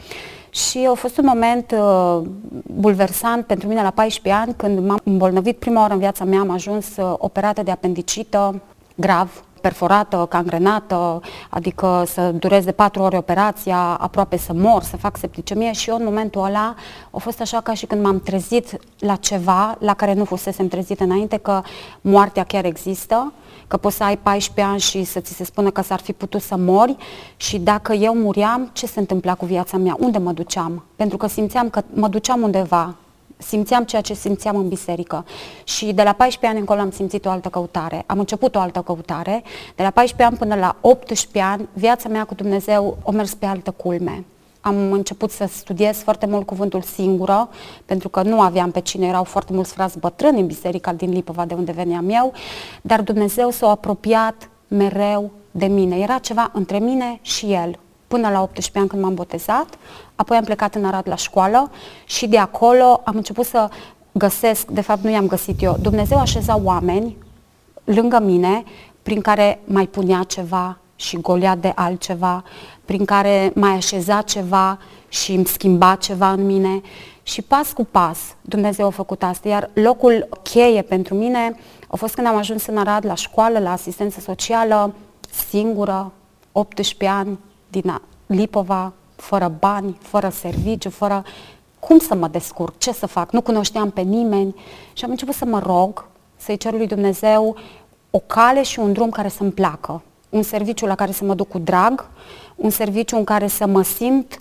Și 0.50 0.88
a 0.90 0.94
fost 0.94 1.18
un 1.18 1.24
moment 1.26 1.74
uh, 1.78 2.20
bulversant 2.62 3.46
pentru 3.46 3.68
mine 3.68 3.82
la 3.82 3.90
14 3.90 4.42
ani, 4.42 4.54
când 4.56 4.86
m-am 4.86 5.00
îmbolnăvit 5.04 5.58
prima 5.58 5.80
oară 5.80 5.92
în 5.92 5.98
viața 5.98 6.24
mea, 6.24 6.40
am 6.40 6.50
ajuns 6.50 6.96
uh, 6.96 7.14
operată 7.18 7.62
de 7.62 7.70
apendicită 7.70 8.60
grav, 8.94 9.44
perforată, 9.60 10.26
cangrenată, 10.28 11.20
adică 11.50 12.02
să 12.06 12.30
dureze 12.30 12.72
patru 12.72 13.02
ore 13.02 13.16
operația, 13.16 13.78
aproape 13.78 14.36
să 14.36 14.52
mor, 14.52 14.82
să 14.82 14.96
fac 14.96 15.16
septicemie 15.16 15.72
și 15.72 15.90
eu 15.90 15.96
în 15.96 16.04
momentul 16.04 16.44
ăla 16.44 16.74
a 17.10 17.18
fost 17.18 17.40
așa 17.40 17.60
ca 17.60 17.74
și 17.74 17.86
când 17.86 18.02
m-am 18.02 18.20
trezit 18.20 18.76
la 18.98 19.16
ceva 19.16 19.76
la 19.78 19.94
care 19.94 20.14
nu 20.14 20.24
fusesem 20.24 20.68
trezit 20.68 21.00
înainte, 21.00 21.36
că 21.36 21.62
moartea 22.00 22.44
chiar 22.44 22.64
există, 22.64 23.32
că 23.66 23.76
poți 23.76 23.96
să 23.96 24.04
ai 24.04 24.16
14 24.16 24.72
ani 24.72 24.80
și 24.80 25.04
să 25.04 25.20
ți 25.20 25.34
se 25.34 25.44
spună 25.44 25.70
că 25.70 25.82
s-ar 25.82 26.00
fi 26.00 26.12
putut 26.12 26.42
să 26.42 26.56
mori 26.56 26.96
și 27.36 27.58
dacă 27.58 27.92
eu 27.92 28.14
muriam, 28.14 28.70
ce 28.72 28.86
se 28.86 29.00
întâmpla 29.00 29.34
cu 29.34 29.44
viața 29.44 29.76
mea? 29.76 29.96
Unde 29.98 30.18
mă 30.18 30.32
duceam? 30.32 30.84
Pentru 30.96 31.16
că 31.16 31.26
simțeam 31.26 31.70
că 31.70 31.82
mă 31.94 32.08
duceam 32.08 32.42
undeva, 32.42 32.94
simțeam 33.40 33.84
ceea 33.84 34.02
ce 34.02 34.14
simțeam 34.14 34.56
în 34.56 34.68
biserică. 34.68 35.24
Și 35.64 35.92
de 35.92 36.02
la 36.02 36.12
14 36.12 36.46
ani 36.46 36.58
încolo 36.58 36.80
am 36.80 36.90
simțit 36.90 37.24
o 37.24 37.30
altă 37.30 37.48
căutare. 37.48 38.02
Am 38.06 38.18
început 38.18 38.54
o 38.54 38.60
altă 38.60 38.80
căutare. 38.80 39.42
De 39.76 39.82
la 39.82 39.90
14 39.90 40.22
ani 40.22 40.36
până 40.36 40.60
la 40.60 40.76
18 40.80 41.40
ani, 41.40 41.68
viața 41.72 42.08
mea 42.08 42.24
cu 42.24 42.34
Dumnezeu 42.34 42.98
a 43.06 43.10
mers 43.10 43.34
pe 43.34 43.46
altă 43.46 43.70
culme. 43.70 44.24
Am 44.60 44.92
început 44.92 45.30
să 45.30 45.48
studiez 45.52 45.96
foarte 45.96 46.26
mult 46.26 46.46
cuvântul 46.46 46.82
singură, 46.82 47.48
pentru 47.84 48.08
că 48.08 48.22
nu 48.22 48.40
aveam 48.40 48.70
pe 48.70 48.80
cine, 48.80 49.06
erau 49.06 49.24
foarte 49.24 49.52
mulți 49.52 49.72
frați 49.72 49.98
bătrâni 49.98 50.40
în 50.40 50.46
biserica 50.46 50.92
din 50.92 51.10
Lipova, 51.10 51.44
de 51.44 51.54
unde 51.54 51.72
veneam 51.72 52.10
eu, 52.10 52.32
dar 52.82 53.02
Dumnezeu 53.02 53.50
s-a 53.50 53.68
apropiat 53.68 54.50
mereu 54.68 55.30
de 55.50 55.66
mine. 55.66 55.96
Era 55.96 56.18
ceva 56.18 56.50
între 56.54 56.78
mine 56.78 57.18
și 57.22 57.52
El, 57.52 57.78
până 58.10 58.28
la 58.28 58.42
18 58.42 58.78
ani 58.78 58.88
când 58.88 59.02
m-am 59.02 59.14
botezat, 59.14 59.66
apoi 60.14 60.36
am 60.36 60.44
plecat 60.44 60.74
în 60.74 60.84
Arad 60.84 61.08
la 61.08 61.14
școală 61.14 61.70
și 62.04 62.26
de 62.26 62.38
acolo 62.38 63.00
am 63.04 63.16
început 63.16 63.46
să 63.46 63.68
găsesc, 64.12 64.66
de 64.66 64.80
fapt 64.80 65.02
nu 65.02 65.10
i-am 65.10 65.26
găsit 65.26 65.62
eu, 65.62 65.76
Dumnezeu 65.80 66.18
așeza 66.18 66.60
oameni 66.64 67.16
lângă 67.84 68.20
mine 68.20 68.64
prin 69.02 69.20
care 69.20 69.60
mai 69.64 69.86
punea 69.86 70.22
ceva 70.22 70.78
și 70.96 71.16
golea 71.16 71.56
de 71.56 71.72
altceva, 71.74 72.44
prin 72.84 73.04
care 73.04 73.52
mai 73.54 73.70
așeza 73.70 74.22
ceva 74.22 74.78
și 75.08 75.32
îmi 75.32 75.46
schimba 75.46 75.94
ceva 75.94 76.30
în 76.30 76.46
mine. 76.46 76.80
Și 77.22 77.42
pas 77.42 77.72
cu 77.72 77.84
pas 77.84 78.18
Dumnezeu 78.40 78.86
a 78.86 78.90
făcut 78.90 79.22
asta, 79.22 79.48
iar 79.48 79.70
locul 79.72 80.28
cheie 80.42 80.82
pentru 80.82 81.14
mine 81.14 81.56
a 81.88 81.96
fost 81.96 82.14
când 82.14 82.26
am 82.26 82.36
ajuns 82.36 82.66
în 82.66 82.76
Arad 82.76 83.06
la 83.06 83.14
școală, 83.14 83.58
la 83.58 83.72
asistență 83.72 84.20
socială, 84.20 84.94
singură, 85.48 86.12
18 86.52 87.06
ani, 87.06 87.38
din 87.70 88.00
Lipova, 88.26 88.92
fără 89.16 89.52
bani, 89.58 89.98
fără 90.00 90.28
serviciu, 90.28 90.90
fără 90.90 91.24
cum 91.78 91.98
să 91.98 92.14
mă 92.14 92.28
descurc, 92.28 92.78
ce 92.78 92.92
să 92.92 93.06
fac, 93.06 93.32
nu 93.32 93.40
cunoșteam 93.40 93.90
pe 93.90 94.00
nimeni 94.00 94.54
și 94.92 95.04
am 95.04 95.10
început 95.10 95.34
să 95.34 95.44
mă 95.44 95.58
rog, 95.58 96.04
să-i 96.36 96.56
cer 96.56 96.72
lui 96.72 96.86
Dumnezeu 96.86 97.56
o 98.10 98.18
cale 98.18 98.62
și 98.62 98.78
un 98.78 98.92
drum 98.92 99.10
care 99.10 99.28
să-mi 99.28 99.50
placă, 99.50 100.02
un 100.28 100.42
serviciu 100.42 100.86
la 100.86 100.94
care 100.94 101.12
să 101.12 101.24
mă 101.24 101.34
duc 101.34 101.48
cu 101.48 101.58
drag, 101.58 102.08
un 102.56 102.70
serviciu 102.70 103.16
în 103.16 103.24
care 103.24 103.46
să 103.46 103.66
mă 103.66 103.82
simt 103.82 104.38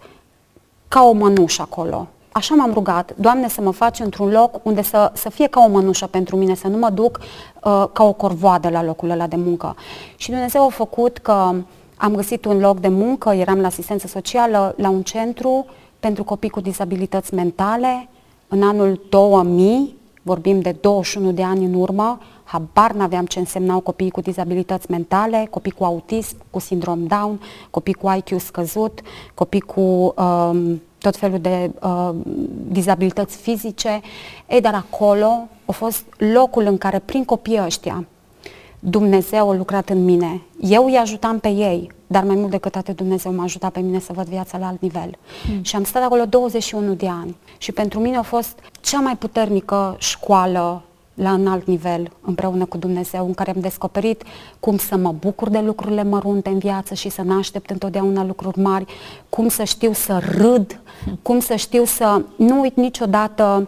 ca 0.87 1.03
o 1.03 1.11
mănușă 1.11 1.61
acolo. 1.61 2.07
Așa 2.31 2.55
m-am 2.55 2.73
rugat, 2.73 3.11
Doamne, 3.15 3.49
să 3.49 3.61
mă 3.61 3.71
faci 3.71 3.99
într-un 3.99 4.29
loc 4.29 4.65
unde 4.65 4.81
să, 4.81 5.11
să 5.15 5.29
fie 5.29 5.47
ca 5.47 5.63
o 5.63 5.69
mănușă 5.69 6.07
pentru 6.07 6.35
mine, 6.35 6.55
să 6.55 6.67
nu 6.67 6.77
mă 6.77 6.89
duc 6.89 7.19
uh, 7.19 7.85
ca 7.93 8.03
o 8.03 8.13
corvoadă 8.13 8.69
la 8.69 8.83
locul 8.83 9.09
ăla 9.09 9.27
de 9.27 9.35
muncă. 9.35 9.75
Și 10.15 10.29
Dumnezeu 10.29 10.65
a 10.65 10.69
făcut 10.69 11.17
că 11.17 11.55
am 12.01 12.15
găsit 12.15 12.45
un 12.45 12.59
loc 12.59 12.79
de 12.79 12.87
muncă, 12.87 13.29
eram 13.29 13.59
la 13.59 13.67
asistență 13.67 14.07
socială 14.07 14.73
la 14.77 14.89
un 14.89 15.01
centru 15.01 15.65
pentru 15.99 16.23
copii 16.23 16.49
cu 16.49 16.59
dizabilități 16.59 17.33
mentale. 17.33 18.09
În 18.47 18.63
anul 18.63 19.01
2000, 19.09 19.95
vorbim 20.21 20.61
de 20.61 20.75
21 20.81 21.31
de 21.31 21.43
ani 21.43 21.65
în 21.65 21.73
urmă, 21.73 22.19
habar 22.43 22.91
n-aveam 22.91 23.25
ce 23.25 23.39
însemnau 23.39 23.79
copiii 23.79 24.11
cu 24.11 24.21
dizabilități 24.21 24.91
mentale, 24.91 25.47
copii 25.49 25.71
cu 25.71 25.83
autism, 25.83 26.35
cu 26.49 26.59
sindrom 26.59 27.07
Down, 27.07 27.41
copii 27.69 27.93
cu 27.93 28.15
IQ 28.17 28.39
scăzut, 28.39 29.01
copii 29.33 29.61
cu 29.61 29.81
um, 29.81 30.81
tot 30.97 31.15
felul 31.15 31.39
de 31.39 31.71
uh, 31.81 32.09
dizabilități 32.67 33.37
fizice. 33.37 34.01
Ei, 34.47 34.61
dar 34.61 34.73
acolo 34.73 35.47
a 35.65 35.71
fost 35.71 36.05
locul 36.17 36.63
în 36.65 36.77
care 36.77 36.99
prin 36.99 37.25
copiii 37.25 37.61
ăștia 37.65 38.05
Dumnezeu 38.79 39.49
a 39.49 39.53
lucrat 39.53 39.89
în 39.89 40.03
mine. 40.03 40.41
Eu 40.59 40.85
îi 40.85 40.95
ajutam 40.95 41.39
pe 41.39 41.47
ei, 41.47 41.91
dar 42.07 42.23
mai 42.23 42.35
mult 42.35 42.51
decât 42.51 42.75
atât 42.75 42.95
Dumnezeu 42.95 43.33
m-a 43.33 43.43
ajutat 43.43 43.71
pe 43.71 43.79
mine 43.79 43.99
să 43.99 44.13
văd 44.13 44.27
viața 44.27 44.57
la 44.57 44.67
alt 44.67 44.81
nivel. 44.81 45.17
Mm. 45.51 45.63
Și 45.63 45.75
am 45.75 45.83
stat 45.83 46.03
acolo 46.03 46.25
21 46.25 46.93
de 46.93 47.07
ani 47.07 47.35
și 47.57 47.71
pentru 47.71 47.99
mine 47.99 48.17
a 48.17 48.21
fost 48.21 48.59
cea 48.81 48.99
mai 48.99 49.17
puternică 49.17 49.95
școală 49.97 50.83
la 51.13 51.33
un 51.33 51.47
alt 51.47 51.67
nivel 51.67 52.11
împreună 52.21 52.65
cu 52.65 52.77
Dumnezeu, 52.77 53.25
în 53.25 53.33
care 53.33 53.51
am 53.51 53.61
descoperit 53.61 54.23
cum 54.59 54.77
să 54.77 54.97
mă 54.97 55.11
bucur 55.11 55.49
de 55.49 55.59
lucrurile 55.59 56.03
mărunte 56.03 56.49
în 56.49 56.57
viață 56.57 56.93
și 56.93 57.09
să 57.09 57.21
n-aștept 57.21 57.69
întotdeauna 57.69 58.23
lucruri 58.23 58.59
mari, 58.59 58.85
cum 59.29 59.47
să 59.47 59.63
știu 59.63 59.93
să 59.93 60.21
râd, 60.37 60.79
cum 61.21 61.39
să 61.39 61.55
știu 61.55 61.85
să 61.85 62.21
nu 62.35 62.59
uit 62.59 62.75
niciodată 62.75 63.67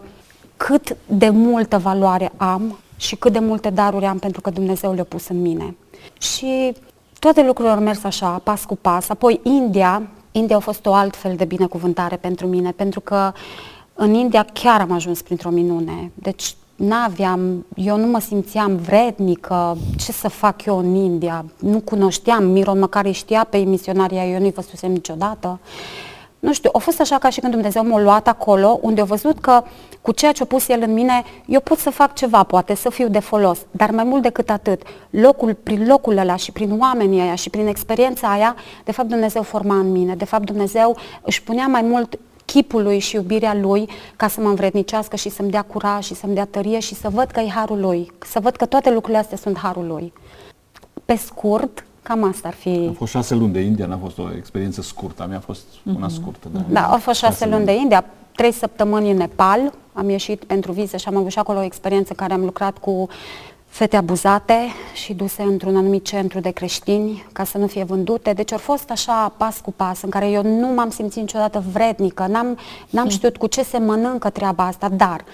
cât 0.56 0.96
de 1.06 1.28
multă 1.28 1.78
valoare 1.78 2.32
am 2.36 2.78
și 3.02 3.16
cât 3.16 3.32
de 3.32 3.38
multe 3.38 3.70
daruri 3.70 4.04
am 4.04 4.18
pentru 4.18 4.40
că 4.40 4.50
Dumnezeu 4.50 4.92
le-a 4.92 5.04
pus 5.04 5.28
în 5.28 5.40
mine. 5.40 5.76
Și 6.20 6.72
toate 7.18 7.42
lucrurile 7.44 7.74
au 7.74 7.80
mers 7.80 8.04
așa, 8.04 8.40
pas 8.44 8.64
cu 8.64 8.76
pas. 8.76 9.08
Apoi 9.08 9.40
India, 9.42 10.02
India 10.32 10.56
a 10.56 10.58
fost 10.58 10.86
o 10.86 10.92
altfel 10.92 11.36
de 11.36 11.44
binecuvântare 11.44 12.16
pentru 12.16 12.46
mine, 12.46 12.70
pentru 12.70 13.00
că 13.00 13.32
în 13.94 14.14
India 14.14 14.46
chiar 14.52 14.80
am 14.80 14.92
ajuns 14.92 15.22
printr-o 15.22 15.50
minune. 15.50 16.10
Deci 16.14 16.54
n-aveam, 16.76 17.66
eu 17.74 17.96
nu 17.96 18.06
mă 18.06 18.20
simțeam 18.20 18.76
vrednică, 18.76 19.76
ce 19.96 20.12
să 20.12 20.28
fac 20.28 20.64
eu 20.64 20.78
în 20.78 20.94
India, 20.94 21.44
nu 21.58 21.80
cunoșteam, 21.80 22.44
Miron 22.44 22.78
măcar 22.78 23.04
îi 23.04 23.12
știa 23.12 23.44
pe 23.44 23.58
misionaria, 23.58 24.26
eu 24.26 24.40
nu-i 24.40 24.52
văzusem 24.52 24.92
niciodată. 24.92 25.60
Nu 26.42 26.52
știu, 26.52 26.70
a 26.72 26.78
fost 26.78 27.00
așa 27.00 27.18
ca 27.18 27.30
și 27.30 27.40
când 27.40 27.52
Dumnezeu 27.52 27.86
m-a 27.86 28.00
luat 28.00 28.28
acolo, 28.28 28.78
unde 28.80 29.00
a 29.00 29.04
văzut 29.04 29.38
că 29.40 29.62
cu 30.00 30.12
ceea 30.12 30.32
ce 30.32 30.42
a 30.42 30.46
pus 30.46 30.68
El 30.68 30.82
în 30.82 30.92
mine, 30.92 31.22
eu 31.46 31.60
pot 31.60 31.78
să 31.78 31.90
fac 31.90 32.14
ceva, 32.14 32.42
poate 32.42 32.74
să 32.74 32.90
fiu 32.90 33.08
de 33.08 33.18
folos, 33.18 33.58
dar 33.70 33.90
mai 33.90 34.04
mult 34.04 34.22
decât 34.22 34.50
atât, 34.50 34.82
locul, 35.10 35.54
prin 35.54 35.86
locul 35.86 36.16
ăla 36.16 36.36
și 36.36 36.52
prin 36.52 36.78
oamenii 36.80 37.20
aia 37.20 37.34
și 37.34 37.50
prin 37.50 37.66
experiența 37.66 38.32
aia, 38.32 38.56
de 38.84 38.92
fapt 38.92 39.08
Dumnezeu 39.08 39.42
forma 39.42 39.78
în 39.78 39.92
mine, 39.92 40.14
de 40.14 40.24
fapt 40.24 40.44
Dumnezeu 40.44 40.96
își 41.22 41.42
punea 41.42 41.66
mai 41.66 41.82
mult 41.82 42.18
chipul 42.44 42.82
lui 42.82 42.98
și 42.98 43.16
iubirea 43.16 43.54
lui 43.54 43.88
ca 44.16 44.28
să 44.28 44.40
mă 44.40 44.48
învrednicească 44.48 45.16
și 45.16 45.28
să-mi 45.28 45.50
dea 45.50 45.62
curaj 45.62 46.04
și 46.04 46.14
să-mi 46.14 46.34
dea 46.34 46.44
tărie 46.44 46.78
și 46.78 46.94
să 46.94 47.08
văd 47.08 47.30
că 47.30 47.40
e 47.40 47.48
harul 47.48 47.80
lui, 47.80 48.12
să 48.26 48.40
văd 48.40 48.56
că 48.56 48.66
toate 48.66 48.90
lucrurile 48.90 49.18
astea 49.18 49.36
sunt 49.36 49.58
harul 49.58 49.86
lui. 49.86 50.12
Pe 51.04 51.16
scurt, 51.16 51.84
cam 52.02 52.24
asta 52.24 52.48
ar 52.48 52.54
fi. 52.54 52.86
A 52.90 52.94
fost 52.96 53.12
șase 53.12 53.34
luni 53.34 53.52
de 53.52 53.60
India, 53.60 53.86
n-a 53.86 53.98
fost 54.02 54.18
o 54.18 54.28
experiență 54.36 54.82
scurtă, 54.82 55.22
a 55.22 55.26
mea 55.26 55.36
a 55.36 55.40
fost 55.40 55.64
una 55.84 56.06
mm-hmm. 56.06 56.10
scurtă. 56.10 56.48
Da, 56.52 56.60
da 56.68 56.80
au 56.80 56.98
fost 56.98 57.18
șase, 57.18 57.32
șase 57.32 57.48
luni 57.50 57.64
de 57.64 57.74
India, 57.74 58.04
trei 58.36 58.52
săptămâni 58.52 59.10
în 59.10 59.16
Nepal, 59.16 59.72
am 59.92 60.08
ieșit 60.08 60.44
pentru 60.44 60.72
viză 60.72 60.96
și 60.96 61.08
am 61.08 61.16
avut 61.16 61.30
și 61.30 61.38
acolo 61.38 61.58
o 61.58 61.62
experiență 61.62 62.12
care 62.12 62.32
am 62.32 62.44
lucrat 62.44 62.78
cu 62.78 63.08
fete 63.66 63.96
abuzate 63.96 64.58
și 64.94 65.14
duse 65.14 65.42
într-un 65.42 65.76
anumit 65.76 66.04
centru 66.04 66.40
de 66.40 66.50
creștini 66.50 67.26
ca 67.32 67.44
să 67.44 67.58
nu 67.58 67.66
fie 67.66 67.84
vândute. 67.84 68.32
Deci 68.32 68.52
au 68.52 68.58
fost 68.58 68.90
așa 68.90 69.34
pas 69.36 69.60
cu 69.60 69.72
pas 69.72 70.02
în 70.02 70.10
care 70.10 70.30
eu 70.30 70.42
nu 70.42 70.66
m-am 70.66 70.90
simțit 70.90 71.20
niciodată 71.20 71.64
vrednică, 71.72 72.26
n-am, 72.26 72.58
n-am 72.90 73.04
mm. 73.04 73.10
știut 73.10 73.36
cu 73.36 73.46
ce 73.46 73.62
se 73.62 73.78
mănâncă 73.78 74.30
treaba 74.30 74.66
asta, 74.66 74.88
dar 74.88 75.24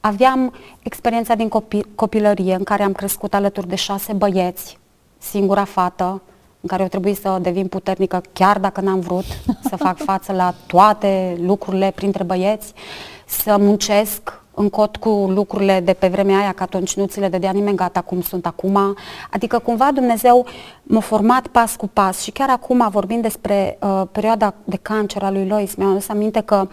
aveam 0.00 0.52
experiența 0.82 1.34
din 1.34 1.48
copil- 1.48 1.88
copilărie 1.94 2.54
în 2.54 2.64
care 2.64 2.82
am 2.82 2.92
crescut 2.92 3.34
alături 3.34 3.68
de 3.68 3.74
șase 3.74 4.12
băieți, 4.12 4.78
singura 5.18 5.64
fată, 5.64 6.22
în 6.60 6.68
care 6.68 6.82
eu 6.82 6.88
trebuie 6.88 7.14
să 7.14 7.38
devin 7.42 7.66
puternică 7.66 8.22
chiar 8.32 8.58
dacă 8.58 8.80
n-am 8.80 9.00
vrut, 9.00 9.24
să 9.68 9.76
fac 9.86 9.96
față 9.96 10.32
la 10.32 10.54
toate 10.66 11.36
lucrurile 11.40 11.92
printre 11.94 12.22
băieți, 12.24 12.72
să 13.26 13.56
muncesc 13.58 14.40
în 14.54 14.68
cot 14.68 14.96
cu 14.96 15.08
lucrurile 15.08 15.80
de 15.80 15.92
pe 15.92 16.08
vremea 16.08 16.38
aia, 16.38 16.52
că 16.52 16.62
atunci 16.62 16.96
nu 16.96 17.06
ți 17.06 17.20
le 17.20 17.28
dădea 17.28 17.50
nimeni 17.50 17.76
gata 17.76 18.00
cum 18.00 18.20
sunt 18.20 18.46
acum. 18.46 18.96
Adică 19.30 19.58
cumva 19.58 19.92
Dumnezeu 19.92 20.46
m-a 20.82 21.00
format 21.00 21.46
pas 21.46 21.76
cu 21.76 21.88
pas 21.92 22.22
și 22.22 22.30
chiar 22.30 22.50
acum 22.50 22.88
vorbind 22.90 23.22
despre 23.22 23.78
uh, 23.80 24.02
perioada 24.12 24.54
de 24.64 24.78
cancer 24.82 25.22
a 25.22 25.30
lui 25.30 25.46
Lois, 25.46 25.74
mi-am 25.74 25.90
adus 25.90 26.08
aminte 26.08 26.40
că 26.40 26.68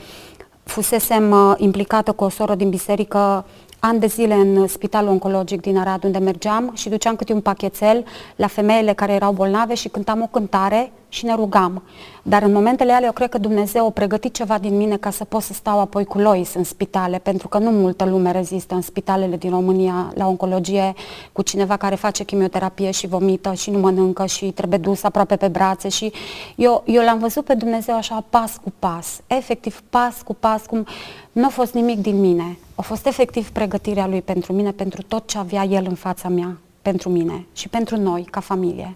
fusesem 0.63 1.31
uh, 1.31 1.53
implicată 1.57 2.12
cu 2.12 2.23
o 2.23 2.29
soră 2.29 2.55
din 2.55 2.69
biserică 2.69 3.45
ani 3.85 3.99
de 3.99 4.07
zile 4.07 4.33
în 4.33 4.67
spitalul 4.67 5.09
oncologic 5.09 5.61
din 5.61 5.77
Arad 5.77 6.03
unde 6.03 6.17
mergeam 6.17 6.71
și 6.73 6.89
duceam 6.89 7.15
câte 7.15 7.33
un 7.33 7.41
pachetel 7.41 8.05
la 8.35 8.47
femeile 8.47 8.93
care 8.93 9.13
erau 9.13 9.31
bolnave 9.31 9.73
și 9.73 9.87
cântam 9.87 10.21
o 10.21 10.27
cântare 10.27 10.91
și 11.13 11.25
ne 11.25 11.36
rugam. 11.36 11.84
Dar 12.24 12.41
în 12.43 12.51
momentele 12.51 12.91
alea 12.91 13.05
eu 13.05 13.12
cred 13.12 13.29
că 13.29 13.38
Dumnezeu 13.38 13.86
a 13.86 13.89
pregătit 13.89 14.34
ceva 14.34 14.58
din 14.58 14.77
mine 14.77 14.98
ca 14.98 15.10
să 15.10 15.24
pot 15.24 15.41
să 15.41 15.53
stau 15.53 15.79
apoi 15.79 16.05
cu 16.05 16.17
Lois 16.17 16.53
în 16.53 16.63
spitale, 16.63 17.17
pentru 17.17 17.48
că 17.48 17.58
nu 17.58 17.70
multă 17.70 18.05
lume 18.05 18.32
rezistă 18.32 18.75
în 18.75 18.82
spitalele 18.82 19.38
din 19.38 19.50
România 19.50 20.12
la 20.15 20.27
oncologie 20.27 20.93
cu 21.32 21.41
cineva 21.41 21.77
care 21.77 21.96
face 21.96 22.24
chimioterapie 22.24 22.91
și 22.91 23.08
vomită 23.08 23.53
și 23.53 23.70
nu 23.70 23.79
mănâncă 23.79 24.25
și 24.25 24.46
trebuie 24.46 24.79
dus 24.79 25.03
aproape 25.03 25.36
pe 25.36 25.48
brațe 25.48 25.89
și 25.89 26.12
eu, 26.55 26.84
eu 26.86 27.03
l-am 27.03 27.20
văzut 27.20 27.46
pe 27.46 27.53
Dumnezeu 27.53 27.96
așa 27.96 28.24
pas 28.29 28.60
cu 28.63 28.74
pas, 28.79 29.20
efectiv 29.27 29.82
pas 29.89 30.22
cu 30.22 30.34
pas, 30.34 30.65
cum 30.65 30.86
nu 31.32 31.46
a 31.46 31.50
fost 31.50 31.74
nimic 31.74 31.98
din 31.98 32.20
mine. 32.20 32.58
A 32.75 32.82
fost 32.82 33.05
efectiv 33.05 33.51
pregătirea 33.51 34.08
lui 34.08 34.22
pentru 34.22 34.53
mine, 34.53 34.72
pentru 34.72 35.01
tot 35.01 35.27
ce 35.27 35.38
avea 35.38 35.63
el 35.63 35.86
în 35.88 35.96
fața 35.96 36.29
mea, 36.29 36.58
pentru 36.82 37.10
mine 37.10 37.46
și 37.53 37.70
pentru 37.70 37.98
noi, 37.98 38.27
ca 38.32 38.39
familie. 38.39 38.96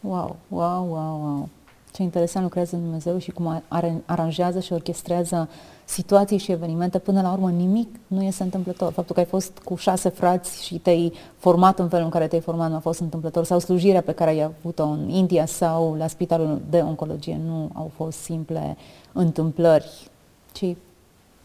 Wow, 0.00 0.36
wow, 0.48 0.86
wow, 0.90 1.20
wow. 1.22 1.48
Ce 1.92 2.02
interesant 2.02 2.44
lucrează 2.44 2.76
Dumnezeu 2.76 3.18
și 3.18 3.30
cum 3.30 3.62
aranjează 4.06 4.60
și 4.60 4.72
orchestrează 4.72 5.48
situații 5.84 6.38
și 6.38 6.52
evenimente. 6.52 6.98
Până 6.98 7.20
la 7.22 7.32
urmă 7.32 7.50
nimic 7.50 7.88
nu 8.06 8.22
este 8.22 8.42
întâmplător. 8.42 8.92
Faptul 8.92 9.14
că 9.14 9.20
ai 9.20 9.26
fost 9.26 9.58
cu 9.58 9.74
șase 9.74 10.08
frați 10.08 10.64
și 10.64 10.78
te-ai 10.78 11.12
format 11.36 11.78
în 11.78 11.88
felul 11.88 12.04
în 12.04 12.10
care 12.10 12.26
te-ai 12.26 12.40
format 12.40 12.70
nu 12.70 12.76
a 12.76 12.78
fost 12.78 13.00
întâmplător. 13.00 13.44
Sau 13.44 13.58
slujirea 13.58 14.02
pe 14.02 14.12
care 14.12 14.30
ai 14.30 14.42
avut-o 14.42 14.84
în 14.84 15.08
India 15.08 15.46
sau 15.46 15.94
la 15.94 16.06
spitalul 16.06 16.62
de 16.70 16.78
oncologie 16.78 17.40
nu 17.44 17.70
au 17.72 17.90
fost 17.94 18.18
simple 18.18 18.76
întâmplări, 19.12 20.10
ci 20.52 20.76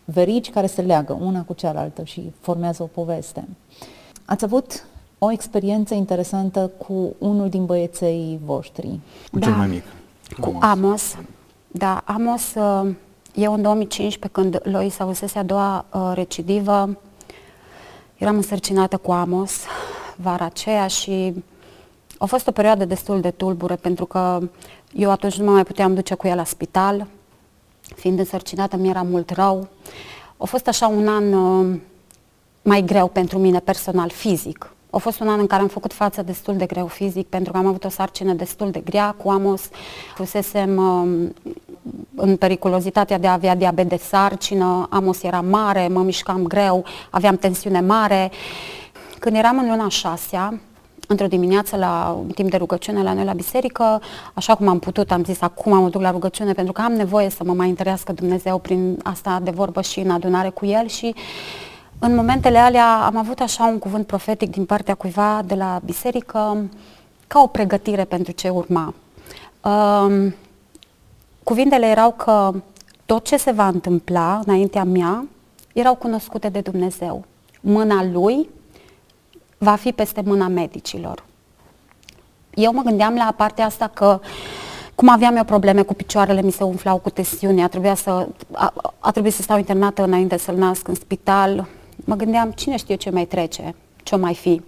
verici 0.05 0.50
care 0.50 0.67
se 0.67 0.81
leagă 0.81 1.17
una 1.22 1.43
cu 1.43 1.53
cealaltă 1.53 2.03
și 2.03 2.31
formează 2.39 2.84
o 2.84 2.86
poveste. 2.86 3.48
Ați 4.25 4.43
avut 4.43 4.86
o 5.24 5.32
experiență 5.32 5.94
interesantă 5.94 6.72
cu 6.88 7.16
unul 7.18 7.50
din 7.50 7.66
băieței 7.66 8.40
voștri. 8.46 9.00
Cu 9.32 9.40
da. 9.40 9.46
cel 9.46 9.56
mai 9.56 9.68
mic. 9.68 9.84
Cu 10.40 10.58
Amos. 10.60 10.63
Amos. 10.63 11.16
Da, 11.68 12.04
Amos, 12.06 12.54
uh, 12.54 12.96
eu 13.36 13.54
în 13.54 13.62
2015, 13.62 14.28
când 14.28 14.74
Lois 14.74 15.00
avusese 15.00 15.40
a 15.40 15.44
doua 15.44 15.86
uh, 15.94 16.12
recidivă, 16.13 16.98
eram 18.18 18.36
însărcinată 18.36 18.98
cu 18.98 19.12
Amos 19.12 19.51
vara 20.16 20.46
aceea 20.46 20.88
și 20.88 21.44
a 22.18 22.25
fost 22.25 22.48
o 22.48 22.51
perioadă 22.51 22.86
destul 22.86 23.22
de 23.22 23.32
tulbure 23.32 23.75
pentru 23.75 24.06
că 24.06 24.40
eu 24.94 25.12
atunci 25.12 25.38
nu 25.38 25.46
mă 25.46 25.51
mai 25.51 25.63
puteam 25.63 25.94
duce 25.94 26.13
cu 26.13 26.28
ea 26.28 26.36
la 26.36 26.44
spital, 26.44 27.08
fiind 27.96 28.20
însărcinată 28.20 28.78
mi 28.78 28.90
era 28.90 29.01
mult 29.01 29.30
rău. 29.30 29.68
A 30.38 30.46
fost 30.46 30.68
așa 30.68 30.88
un 30.88 31.08
an 31.08 31.34
uh, 31.34 31.80
mai 32.62 32.82
greu 32.82 33.08
pentru 33.08 33.38
mine 33.38 33.60
personal, 33.60 34.10
fizic. 34.10 34.74
A 34.93 34.98
fost 34.98 35.19
un 35.19 35.27
an 35.27 35.39
în 35.39 35.48
care 35.48 35.62
am 35.62 35.67
făcut 35.67 35.93
față 35.93 36.21
destul 36.21 36.57
de 36.57 36.65
greu 36.65 36.88
fizic 36.88 37.27
pentru 37.27 37.51
că 37.51 37.57
am 37.57 37.65
avut 37.65 37.83
o 37.83 37.89
sarcină 37.89 38.33
destul 38.33 38.71
de 38.71 38.79
grea 38.79 39.15
cu 39.17 39.29
Amos. 39.29 39.69
Fusesem 40.15 40.77
uh, 40.77 41.29
în 42.15 42.36
periculozitatea 42.36 43.17
de 43.17 43.27
a 43.27 43.31
avea 43.33 43.55
diabet 43.55 43.89
de 43.89 43.98
sarcină, 43.98 44.88
Amos 44.89 45.24
era 45.24 45.41
mare, 45.41 45.88
mă 45.88 46.01
mișcam 46.01 46.48
greu, 46.48 46.86
aveam 47.10 47.36
tensiune 47.36 47.81
mare. 47.81 48.31
Când 49.19 49.36
eram 49.36 49.57
în 49.57 49.69
luna 49.69 49.89
șasea, 49.89 50.60
într-o 51.07 51.27
dimineață 51.27 51.75
la 51.75 52.17
un 52.19 52.29
timp 52.29 52.50
de 52.50 52.57
rugăciune 52.57 53.03
la 53.03 53.13
noi 53.13 53.24
la 53.24 53.33
biserică, 53.33 54.01
așa 54.33 54.55
cum 54.55 54.67
am 54.67 54.79
putut, 54.79 55.12
am 55.12 55.24
zis 55.24 55.41
acum 55.41 55.81
mă 55.81 55.89
duc 55.89 56.01
la 56.01 56.12
rugăciune 56.12 56.53
pentru 56.53 56.74
că 56.74 56.81
am 56.81 56.93
nevoie 56.93 57.29
să 57.29 57.43
mă 57.43 57.53
mai 57.53 57.69
întărească 57.69 58.12
Dumnezeu 58.12 58.57
prin 58.57 59.00
asta 59.03 59.39
de 59.43 59.51
vorbă 59.51 59.81
și 59.81 60.00
în 60.00 60.10
adunare 60.10 60.50
cu 60.50 60.65
El 60.65 60.88
și 60.88 61.15
în 62.03 62.15
momentele 62.15 62.58
alea 62.58 63.05
am 63.05 63.17
avut 63.17 63.39
așa 63.39 63.65
un 63.65 63.79
cuvânt 63.79 64.08
profetic 64.08 64.51
din 64.51 64.65
partea 64.65 64.96
cuiva 64.96 65.41
de 65.46 65.55
la 65.55 65.81
biserică 65.86 66.70
ca 67.27 67.41
o 67.41 67.48
pregătire 67.48 68.04
pentru 68.04 68.32
ce 68.32 68.49
urma. 68.49 68.93
Um, 69.62 70.36
cuvintele 71.43 71.86
erau 71.86 72.12
că 72.12 72.52
tot 73.06 73.26
ce 73.26 73.38
se 73.38 73.52
va 73.52 73.67
întâmpla 73.67 74.41
înaintea 74.45 74.84
mea 74.84 75.28
erau 75.73 75.95
cunoscute 75.95 76.49
de 76.49 76.60
Dumnezeu. 76.60 77.26
Mâna 77.60 78.04
Lui 78.04 78.49
va 79.58 79.76
fi 79.76 79.91
peste 79.91 80.21
mâna 80.26 80.47
medicilor. 80.47 81.23
Eu 82.54 82.73
mă 82.73 82.82
gândeam 82.82 83.15
la 83.15 83.34
partea 83.38 83.65
asta 83.65 83.88
că 83.88 84.19
cum 84.95 85.10
aveam 85.10 85.36
eu 85.36 85.43
probleme 85.43 85.82
cu 85.82 85.93
picioarele, 85.93 86.41
mi 86.41 86.52
se 86.52 86.63
umflau 86.63 86.97
cu 86.97 87.10
tensiune, 87.10 87.63
a 87.63 87.67
trebuit 87.67 87.97
să, 87.97 88.28
a, 88.52 88.73
a 88.99 89.12
trebuit 89.12 89.34
să 89.34 89.41
stau 89.41 89.58
internată 89.58 90.04
înainte 90.04 90.38
să-l 90.38 90.56
nasc 90.56 90.88
în 90.88 90.95
spital, 90.95 91.67
mă 92.12 92.17
gândeam 92.17 92.52
cine 92.52 92.76
știe 92.78 92.95
ce 92.95 93.10
mai 93.10 93.26
trece, 93.26 93.76
ce 94.04 94.15
o 94.15 94.17
mai 94.17 94.36
fi. 94.36 94.62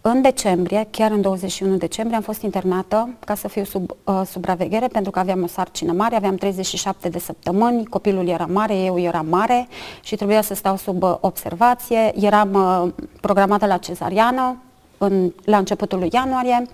În 0.00 0.22
decembrie, 0.22 0.86
chiar 0.90 1.10
în 1.10 1.20
21 1.20 1.76
decembrie, 1.76 2.16
am 2.16 2.22
fost 2.22 2.42
internată 2.42 3.08
ca 3.24 3.34
să 3.34 3.48
fiu 3.48 3.64
sub 3.64 3.90
uh, 4.04 4.22
supraveghere 4.26 4.86
pentru 4.86 5.10
că 5.10 5.18
aveam 5.18 5.42
o 5.42 5.46
sarcină 5.46 5.92
mare, 5.92 6.16
aveam 6.16 6.34
37 6.34 7.08
de 7.08 7.18
săptămâni, 7.18 7.86
copilul 7.86 8.28
era 8.28 8.46
mare, 8.46 8.74
eu 8.76 9.00
era 9.00 9.24
mare 9.28 9.68
și 10.02 10.16
trebuia 10.16 10.42
să 10.42 10.54
stau 10.54 10.76
sub 10.76 11.02
uh, 11.02 11.16
observație. 11.20 12.12
Eram 12.24 12.54
uh, 12.54 12.92
programată 13.20 13.66
la 13.66 13.76
cezariană 13.76 14.56
în, 14.98 15.32
la 15.44 15.56
începutul 15.56 15.98
lui 15.98 16.08
ianuarie. 16.12 16.66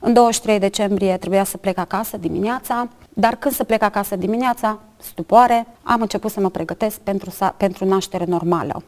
În 0.00 0.12
23 0.12 0.58
decembrie 0.58 1.16
trebuia 1.16 1.44
să 1.44 1.56
plec 1.56 1.78
acasă 1.78 2.16
dimineața, 2.16 2.88
dar 3.12 3.36
când 3.36 3.54
să 3.54 3.64
plec 3.64 3.82
acasă 3.82 4.16
dimineața, 4.16 4.78
stupoare, 4.96 5.66
am 5.82 6.00
început 6.00 6.30
să 6.30 6.40
mă 6.40 6.50
pregătesc 6.50 6.98
pentru, 6.98 7.30
pentru 7.56 7.84
naștere 7.84 8.24
normală. 8.24 8.82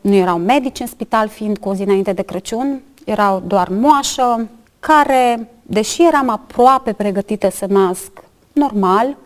Nu 0.00 0.14
erau 0.14 0.38
medici 0.38 0.80
în 0.80 0.86
spital, 0.86 1.28
fiind 1.28 1.58
cu 1.58 1.68
o 1.68 1.74
zi 1.74 1.82
înainte 1.82 2.12
de 2.12 2.22
Crăciun, 2.22 2.80
erau 3.04 3.42
doar 3.46 3.68
moașă, 3.68 4.48
care, 4.80 5.50
deși 5.62 6.02
eram 6.06 6.28
aproape 6.28 6.92
pregătită 6.92 7.50
să 7.50 7.66
nasc 7.68 8.10
normal, 8.52 9.16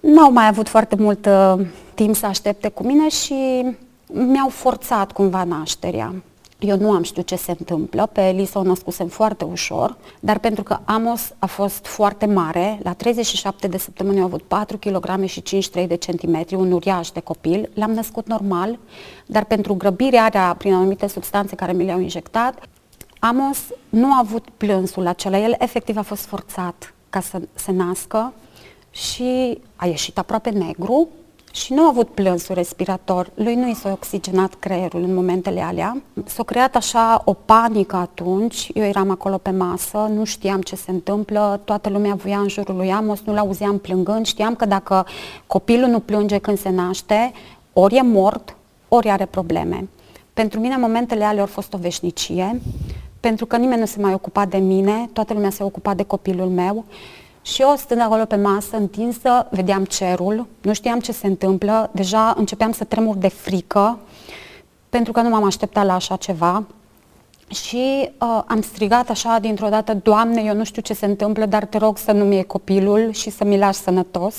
n-au 0.00 0.32
mai 0.32 0.46
avut 0.46 0.68
foarte 0.68 0.96
mult 0.96 1.26
uh, 1.26 1.66
timp 1.94 2.14
să 2.14 2.26
aștepte 2.26 2.68
cu 2.68 2.82
mine 2.82 3.08
și 3.08 3.66
mi-au 4.06 4.48
forțat 4.48 5.12
cumva 5.12 5.44
nașterea. 5.44 6.14
Eu 6.66 6.76
nu 6.76 6.90
am 6.90 7.02
știut 7.02 7.26
ce 7.26 7.36
se 7.36 7.50
întâmplă, 7.58 8.06
pe 8.12 8.20
Elisa 8.20 8.58
o 8.58 8.62
născusem 8.62 9.08
foarte 9.08 9.44
ușor, 9.44 9.96
dar 10.20 10.38
pentru 10.38 10.62
că 10.62 10.78
Amos 10.84 11.34
a 11.38 11.46
fost 11.46 11.86
foarte 11.86 12.26
mare, 12.26 12.80
la 12.82 12.92
37 12.92 13.66
de 13.66 13.78
săptămâni 13.78 14.18
au 14.18 14.24
avut 14.24 14.42
4 14.42 14.78
kg 14.78 15.24
și 15.24 15.42
53 15.42 15.86
de 15.86 15.94
centimetri, 15.94 16.54
un 16.54 16.72
uriaș 16.72 17.10
de 17.10 17.20
copil, 17.20 17.70
l-am 17.74 17.90
născut 17.90 18.26
normal, 18.26 18.78
dar 19.26 19.44
pentru 19.44 19.74
grăbirea 19.74 20.30
aia 20.32 20.54
prin 20.58 20.74
anumite 20.74 21.06
substanțe 21.06 21.54
care 21.54 21.72
mi 21.72 21.84
le-au 21.84 22.00
injectat, 22.00 22.68
Amos 23.18 23.58
nu 23.88 24.12
a 24.12 24.18
avut 24.18 24.48
plânsul 24.56 25.06
acela, 25.06 25.38
el 25.38 25.54
efectiv 25.58 25.96
a 25.96 26.02
fost 26.02 26.24
forțat 26.24 26.94
ca 27.10 27.20
să 27.20 27.40
se 27.54 27.72
nască 27.72 28.32
și 28.90 29.58
a 29.76 29.86
ieșit 29.86 30.18
aproape 30.18 30.50
negru, 30.50 31.08
și 31.54 31.72
nu 31.72 31.82
a 31.82 31.88
avut 31.88 32.08
plânsul 32.08 32.54
respirator, 32.54 33.30
lui 33.34 33.54
nu 33.54 33.68
i 33.68 33.74
s-a 33.74 33.90
oxigenat 33.90 34.54
creierul 34.54 35.02
în 35.02 35.14
momentele 35.14 35.60
alea. 35.60 36.02
S-a 36.24 36.42
creat 36.42 36.76
așa 36.76 37.22
o 37.24 37.32
panică 37.32 37.96
atunci, 37.96 38.70
eu 38.74 38.84
eram 38.84 39.10
acolo 39.10 39.38
pe 39.38 39.50
masă, 39.50 39.98
nu 40.14 40.24
știam 40.24 40.60
ce 40.60 40.76
se 40.76 40.90
întâmplă, 40.90 41.60
toată 41.64 41.88
lumea 41.88 42.14
voia 42.14 42.38
în 42.38 42.48
jurul 42.48 42.76
lui 42.76 42.92
Amos, 42.92 43.20
nu-l 43.24 43.36
auzeam 43.36 43.78
plângând, 43.78 44.26
știam 44.26 44.54
că 44.54 44.64
dacă 44.64 45.06
copilul 45.46 45.88
nu 45.88 46.00
plânge 46.00 46.38
când 46.38 46.58
se 46.58 46.70
naște, 46.70 47.32
ori 47.72 47.96
e 47.96 48.02
mort, 48.02 48.56
ori 48.88 49.08
are 49.08 49.26
probleme. 49.26 49.88
Pentru 50.32 50.60
mine 50.60 50.76
momentele 50.76 51.24
alea 51.24 51.40
au 51.40 51.46
fost 51.46 51.74
o 51.74 51.78
veșnicie, 51.78 52.60
pentru 53.20 53.46
că 53.46 53.56
nimeni 53.56 53.80
nu 53.80 53.86
se 53.86 54.00
mai 54.00 54.14
ocupa 54.14 54.46
de 54.46 54.58
mine, 54.58 55.08
toată 55.12 55.32
lumea 55.32 55.50
se 55.50 55.62
ocupa 55.62 55.94
de 55.94 56.02
copilul 56.02 56.48
meu 56.48 56.84
și 57.44 57.62
eu, 57.62 57.74
stând 57.76 58.00
acolo 58.00 58.24
pe 58.24 58.36
masă, 58.36 58.76
întinsă, 58.76 59.46
vedeam 59.50 59.84
cerul, 59.84 60.46
nu 60.60 60.72
știam 60.72 61.00
ce 61.00 61.12
se 61.12 61.26
întâmplă, 61.26 61.90
deja 61.92 62.34
începeam 62.36 62.72
să 62.72 62.84
tremur 62.84 63.16
de 63.16 63.28
frică, 63.28 63.98
pentru 64.88 65.12
că 65.12 65.20
nu 65.20 65.28
m-am 65.28 65.44
așteptat 65.44 65.86
la 65.86 65.94
așa 65.94 66.16
ceva. 66.16 66.64
Și 67.48 68.10
uh, 68.20 68.42
am 68.46 68.62
strigat 68.62 69.10
așa 69.10 69.38
dintr-o 69.38 69.68
dată, 69.68 69.94
Doamne, 69.94 70.42
eu 70.44 70.54
nu 70.54 70.64
știu 70.64 70.82
ce 70.82 70.94
se 70.94 71.06
întâmplă, 71.06 71.46
dar 71.46 71.64
te 71.64 71.78
rog 71.78 71.98
să 71.98 72.12
nu-mi 72.12 72.34
iei 72.34 72.44
copilul 72.44 73.12
și 73.12 73.30
să 73.30 73.44
mi 73.44 73.58
lași 73.58 73.78
sănătos. 73.78 74.36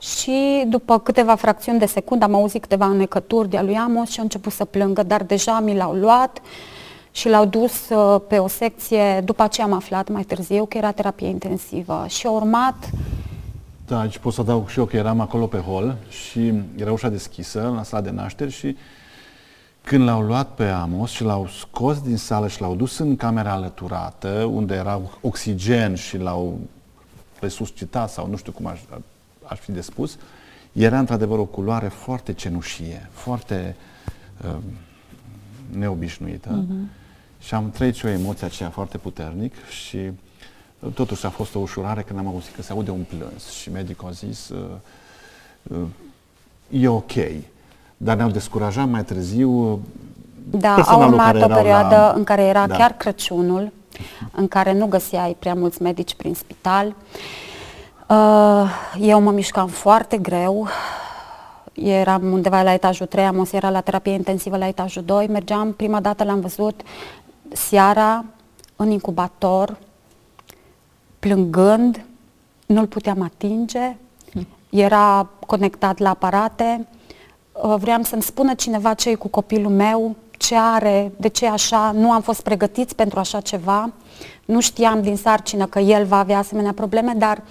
Și 0.00 0.64
după 0.66 0.98
câteva 0.98 1.34
fracțiuni 1.34 1.78
de 1.78 1.86
secundă 1.86 2.24
am 2.24 2.34
auzit 2.34 2.62
câteva 2.62 2.86
înecături 2.86 3.48
de-a 3.48 3.62
lui 3.62 3.76
Amos 3.76 4.08
și 4.08 4.18
a 4.18 4.22
început 4.22 4.52
să 4.52 4.64
plângă, 4.64 5.02
dar 5.02 5.22
deja 5.22 5.60
mi 5.60 5.76
l-au 5.76 5.92
luat 5.92 6.40
și 7.12 7.28
l-au 7.28 7.44
dus 7.44 7.88
uh, 7.88 8.20
pe 8.28 8.38
o 8.38 8.48
secție, 8.48 9.20
după 9.20 9.46
ce 9.46 9.62
am 9.62 9.72
aflat 9.72 10.08
mai 10.08 10.22
târziu 10.22 10.66
că 10.66 10.76
era 10.76 10.92
terapie 10.92 11.28
intensivă 11.28 12.04
și 12.08 12.26
a 12.26 12.30
urmat 12.30 12.90
da, 13.92 14.00
aici 14.00 14.18
pot 14.18 14.32
să 14.32 14.40
adaug 14.40 14.68
și 14.68 14.78
eu 14.78 14.84
că 14.84 14.96
eram 14.96 15.20
acolo 15.20 15.46
pe 15.46 15.58
hol 15.58 15.96
și 16.08 16.52
era 16.76 16.92
ușa 16.92 17.08
deschisă 17.08 17.72
la 17.74 17.82
sala 17.82 18.02
de 18.02 18.10
nașteri 18.10 18.50
și 18.50 18.76
când 19.82 20.04
l-au 20.04 20.22
luat 20.22 20.54
pe 20.54 20.64
Amos 20.64 21.10
și 21.10 21.22
l-au 21.22 21.46
scos 21.46 22.00
din 22.00 22.16
sală 22.16 22.48
și 22.48 22.60
l-au 22.60 22.74
dus 22.74 22.98
în 22.98 23.16
camera 23.16 23.52
alăturată, 23.52 24.28
unde 24.52 24.74
era 24.74 25.00
oxigen 25.20 25.94
și 25.94 26.16
l-au 26.16 26.58
resuscitat 27.40 28.10
sau 28.10 28.28
nu 28.28 28.36
știu 28.36 28.52
cum 28.52 28.66
aș, 28.66 28.80
aș 29.44 29.58
fi 29.58 29.72
de 29.72 29.80
spus, 29.80 30.16
era 30.72 30.98
într-adevăr 30.98 31.38
o 31.38 31.44
culoare 31.44 31.88
foarte 31.88 32.32
cenușie, 32.32 33.08
foarte 33.10 33.76
uh, 34.44 34.56
neobișnuită 35.70 36.64
uh-huh. 36.64 37.01
Și 37.42 37.54
am 37.54 37.70
trăit 37.70 37.94
și 37.94 38.06
o 38.06 38.08
emoție 38.08 38.46
aceea 38.46 38.70
foarte 38.70 38.98
puternic 38.98 39.54
și 39.68 39.96
uh, 39.96 40.92
totuși 40.94 41.26
a 41.26 41.30
fost 41.30 41.54
o 41.54 41.58
ușurare 41.58 42.02
când 42.02 42.18
am 42.18 42.26
auzit 42.26 42.54
că 42.54 42.62
se 42.62 42.72
aude 42.72 42.90
un 42.90 43.04
plâns 43.08 43.50
și 43.50 43.70
medicul 43.70 44.08
a 44.08 44.10
zis 44.10 44.48
uh, 44.48 44.70
uh, 45.62 46.80
e 46.80 46.88
ok. 46.88 47.12
Dar 47.96 48.16
ne-au 48.16 48.30
descurajat 48.30 48.88
mai 48.88 49.04
târziu 49.04 49.80
Da, 50.50 50.74
a 50.74 50.96
urmat 50.96 51.42
o 51.42 51.46
perioadă 51.46 51.94
la... 51.94 52.12
în 52.16 52.24
care 52.24 52.42
era 52.42 52.66
da. 52.66 52.76
chiar 52.76 52.92
Crăciunul, 52.92 53.72
în 54.32 54.48
care 54.48 54.72
nu 54.72 54.86
găseai 54.86 55.36
prea 55.38 55.54
mulți 55.54 55.82
medici 55.82 56.14
prin 56.14 56.34
spital. 56.34 56.94
Uh, 58.08 58.70
eu 59.00 59.20
mă 59.20 59.30
mișcam 59.30 59.68
foarte 59.68 60.18
greu, 60.18 60.68
eram 61.72 62.32
undeva 62.32 62.62
la 62.62 62.72
etajul 62.72 63.06
3, 63.06 63.24
am 63.24 63.38
o 63.38 63.44
seara 63.44 63.70
la 63.70 63.80
terapie 63.80 64.12
intensivă 64.12 64.56
la 64.56 64.66
etajul 64.66 65.02
2, 65.02 65.26
mergeam, 65.26 65.72
prima 65.72 66.00
dată 66.00 66.24
l-am 66.24 66.40
văzut 66.40 66.80
seara 67.54 68.24
în 68.76 68.90
incubator, 68.90 69.78
plângând, 71.18 72.04
nu-l 72.66 72.86
puteam 72.86 73.22
atinge, 73.22 73.96
era 74.70 75.28
conectat 75.46 75.98
la 75.98 76.10
aparate, 76.10 76.88
uh, 77.52 77.74
vreau 77.78 78.02
să-mi 78.02 78.22
spună 78.22 78.54
cineva 78.54 78.94
ce 78.94 79.10
e 79.10 79.14
cu 79.14 79.28
copilul 79.28 79.70
meu, 79.70 80.16
ce 80.30 80.56
are, 80.56 81.12
de 81.16 81.28
ce 81.28 81.46
așa, 81.46 81.92
nu 81.94 82.12
am 82.12 82.20
fost 82.20 82.40
pregătiți 82.40 82.94
pentru 82.94 83.18
așa 83.18 83.40
ceva, 83.40 83.92
nu 84.44 84.60
știam 84.60 85.02
din 85.02 85.16
sarcină 85.16 85.66
că 85.66 85.78
el 85.78 86.04
va 86.04 86.18
avea 86.18 86.38
asemenea 86.38 86.72
probleme, 86.72 87.12
dar 87.16 87.42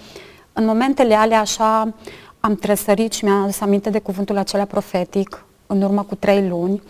în 0.53 0.65
momentele 0.65 1.15
alea 1.15 1.39
așa 1.39 1.93
am 2.39 2.55
tresărit 2.55 3.13
și 3.13 3.23
mi-am 3.23 3.41
adus 3.41 3.59
aminte 3.59 3.89
de 3.89 3.99
cuvântul 3.99 4.37
acela 4.37 4.65
profetic 4.65 5.45
în 5.67 5.81
urmă 5.81 6.03
cu 6.03 6.15
trei 6.15 6.47
luni 6.47 6.81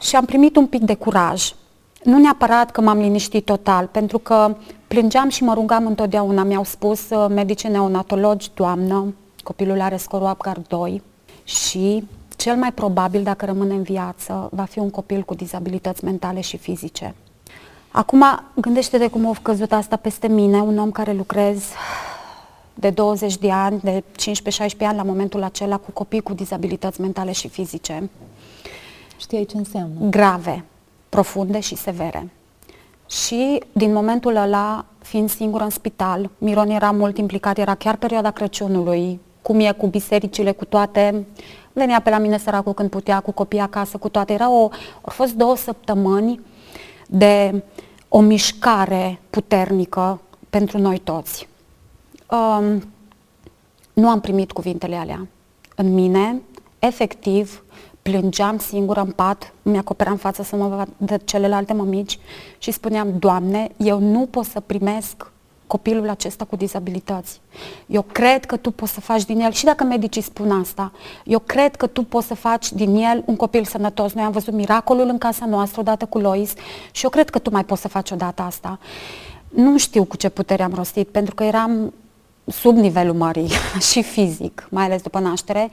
și 0.00 0.16
am 0.16 0.24
primit 0.24 0.56
un 0.56 0.66
pic 0.66 0.80
de 0.80 0.94
curaj. 0.94 1.52
Nu 2.04 2.18
neapărat 2.18 2.70
că 2.70 2.80
m-am 2.80 2.98
liniștit 2.98 3.44
total, 3.44 3.86
pentru 3.86 4.18
că 4.18 4.56
plângeam 4.88 5.28
și 5.28 5.44
mă 5.44 5.54
rugam 5.54 5.86
întotdeauna. 5.86 6.42
Mi-au 6.42 6.64
spus 6.64 7.10
uh, 7.10 7.26
medicii 7.28 7.68
neonatologi, 7.68 8.50
doamnă, 8.54 9.14
copilul 9.42 9.80
are 9.80 9.96
scorul 9.96 10.26
Apgar 10.26 10.60
2 10.68 11.02
și 11.44 12.04
cel 12.36 12.56
mai 12.56 12.72
probabil, 12.72 13.22
dacă 13.22 13.44
rămâne 13.44 13.74
în 13.74 13.82
viață, 13.82 14.48
va 14.52 14.64
fi 14.64 14.78
un 14.78 14.90
copil 14.90 15.22
cu 15.22 15.34
dizabilități 15.34 16.04
mentale 16.04 16.40
și 16.40 16.56
fizice. 16.56 17.14
Acum, 17.90 18.24
gândește-te 18.54 19.08
cum 19.08 19.26
a 19.26 19.32
căzut 19.42 19.72
asta 19.72 19.96
peste 19.96 20.28
mine, 20.28 20.60
un 20.60 20.78
om 20.78 20.90
care 20.90 21.12
lucrez 21.12 21.64
de 22.74 22.90
20 22.90 23.36
de 23.36 23.50
ani, 23.50 23.80
de 23.82 24.04
15-16 24.82 24.86
ani 24.86 24.96
la 24.96 25.02
momentul 25.02 25.42
acela 25.42 25.76
cu 25.76 25.90
copii 25.90 26.20
cu 26.20 26.32
dizabilități 26.32 27.00
mentale 27.00 27.32
și 27.32 27.48
fizice. 27.48 28.10
Știai 29.16 29.44
ce 29.44 29.56
înseamnă? 29.56 30.08
Grave, 30.08 30.64
profunde 31.14 31.60
și 31.60 31.76
severe. 31.76 32.30
Și 33.08 33.62
din 33.72 33.92
momentul 33.92 34.36
ăla, 34.36 34.84
fiind 34.98 35.30
singură 35.30 35.64
în 35.64 35.70
spital, 35.70 36.30
Miron 36.38 36.70
era 36.70 36.90
mult 36.90 37.18
implicat, 37.18 37.58
era 37.58 37.74
chiar 37.74 37.96
perioada 37.96 38.30
Crăciunului, 38.30 39.20
cum 39.42 39.60
e 39.60 39.72
cu 39.72 39.86
bisericile, 39.86 40.52
cu 40.52 40.64
toate, 40.64 41.26
venea 41.72 42.00
pe 42.00 42.10
la 42.10 42.18
mine 42.18 42.38
săracul 42.38 42.72
când 42.72 42.90
putea, 42.90 43.20
cu 43.20 43.32
copii 43.32 43.58
acasă, 43.58 43.96
cu 43.96 44.08
toate. 44.08 44.32
Era 44.32 44.50
o, 44.50 44.62
au 45.02 45.12
fost 45.12 45.32
două 45.34 45.56
săptămâni 45.56 46.40
de 47.06 47.62
o 48.08 48.20
mișcare 48.20 49.20
puternică 49.30 50.20
pentru 50.50 50.78
noi 50.78 50.98
toți. 50.98 51.48
Um, 52.30 52.92
nu 53.92 54.08
am 54.08 54.20
primit 54.20 54.52
cuvintele 54.52 54.96
alea 54.96 55.26
în 55.76 55.94
mine, 55.94 56.40
efectiv, 56.78 57.64
plângeam 58.10 58.58
singură 58.58 59.00
în 59.00 59.10
pat, 59.10 59.52
mi-acoperam 59.62 60.16
fața 60.16 60.42
să 60.42 60.56
mă 60.56 60.86
văd 60.96 61.22
celelalte 61.24 61.72
mămici 61.72 62.18
și 62.58 62.70
spuneam, 62.70 63.18
Doamne, 63.18 63.68
eu 63.76 63.98
nu 63.98 64.26
pot 64.26 64.44
să 64.44 64.60
primesc 64.60 65.32
copilul 65.66 66.08
acesta 66.08 66.44
cu 66.44 66.56
dizabilități. 66.56 67.40
Eu 67.86 68.02
cred 68.12 68.44
că 68.44 68.56
tu 68.56 68.70
poți 68.70 68.92
să 68.92 69.00
faci 69.00 69.24
din 69.24 69.40
el, 69.40 69.52
și 69.52 69.64
dacă 69.64 69.84
medicii 69.84 70.22
spun 70.22 70.50
asta, 70.50 70.92
eu 71.24 71.38
cred 71.38 71.76
că 71.76 71.86
tu 71.86 72.02
poți 72.02 72.26
să 72.26 72.34
faci 72.34 72.72
din 72.72 72.94
el 72.94 73.22
un 73.26 73.36
copil 73.36 73.64
sănătos. 73.64 74.12
Noi 74.12 74.24
am 74.24 74.32
văzut 74.32 74.54
miracolul 74.54 75.08
în 75.08 75.18
casa 75.18 75.46
noastră 75.46 75.80
odată 75.80 76.06
cu 76.06 76.18
Lois 76.18 76.52
și 76.90 77.04
eu 77.04 77.10
cred 77.10 77.30
că 77.30 77.38
tu 77.38 77.50
mai 77.50 77.64
poți 77.64 77.80
să 77.80 77.88
faci 77.88 78.10
odată 78.10 78.42
asta. 78.42 78.78
Nu 79.48 79.78
știu 79.78 80.04
cu 80.04 80.16
ce 80.16 80.28
putere 80.28 80.62
am 80.62 80.74
rostit, 80.74 81.08
pentru 81.08 81.34
că 81.34 81.44
eram 81.44 81.92
sub 82.46 82.76
nivelul 82.76 83.14
mării 83.14 83.50
și 83.90 84.02
fizic, 84.02 84.66
mai 84.70 84.84
ales 84.84 85.02
după 85.02 85.18
naștere, 85.18 85.70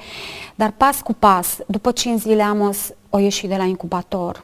dar 0.55 0.73
pas 0.77 1.01
cu 1.01 1.13
pas, 1.13 1.57
după 1.67 1.91
5 1.91 2.19
zile 2.19 2.43
Amos 2.43 2.93
o 3.09 3.19
ieșit 3.19 3.49
de 3.49 3.55
la 3.55 3.63
incubator, 3.63 4.43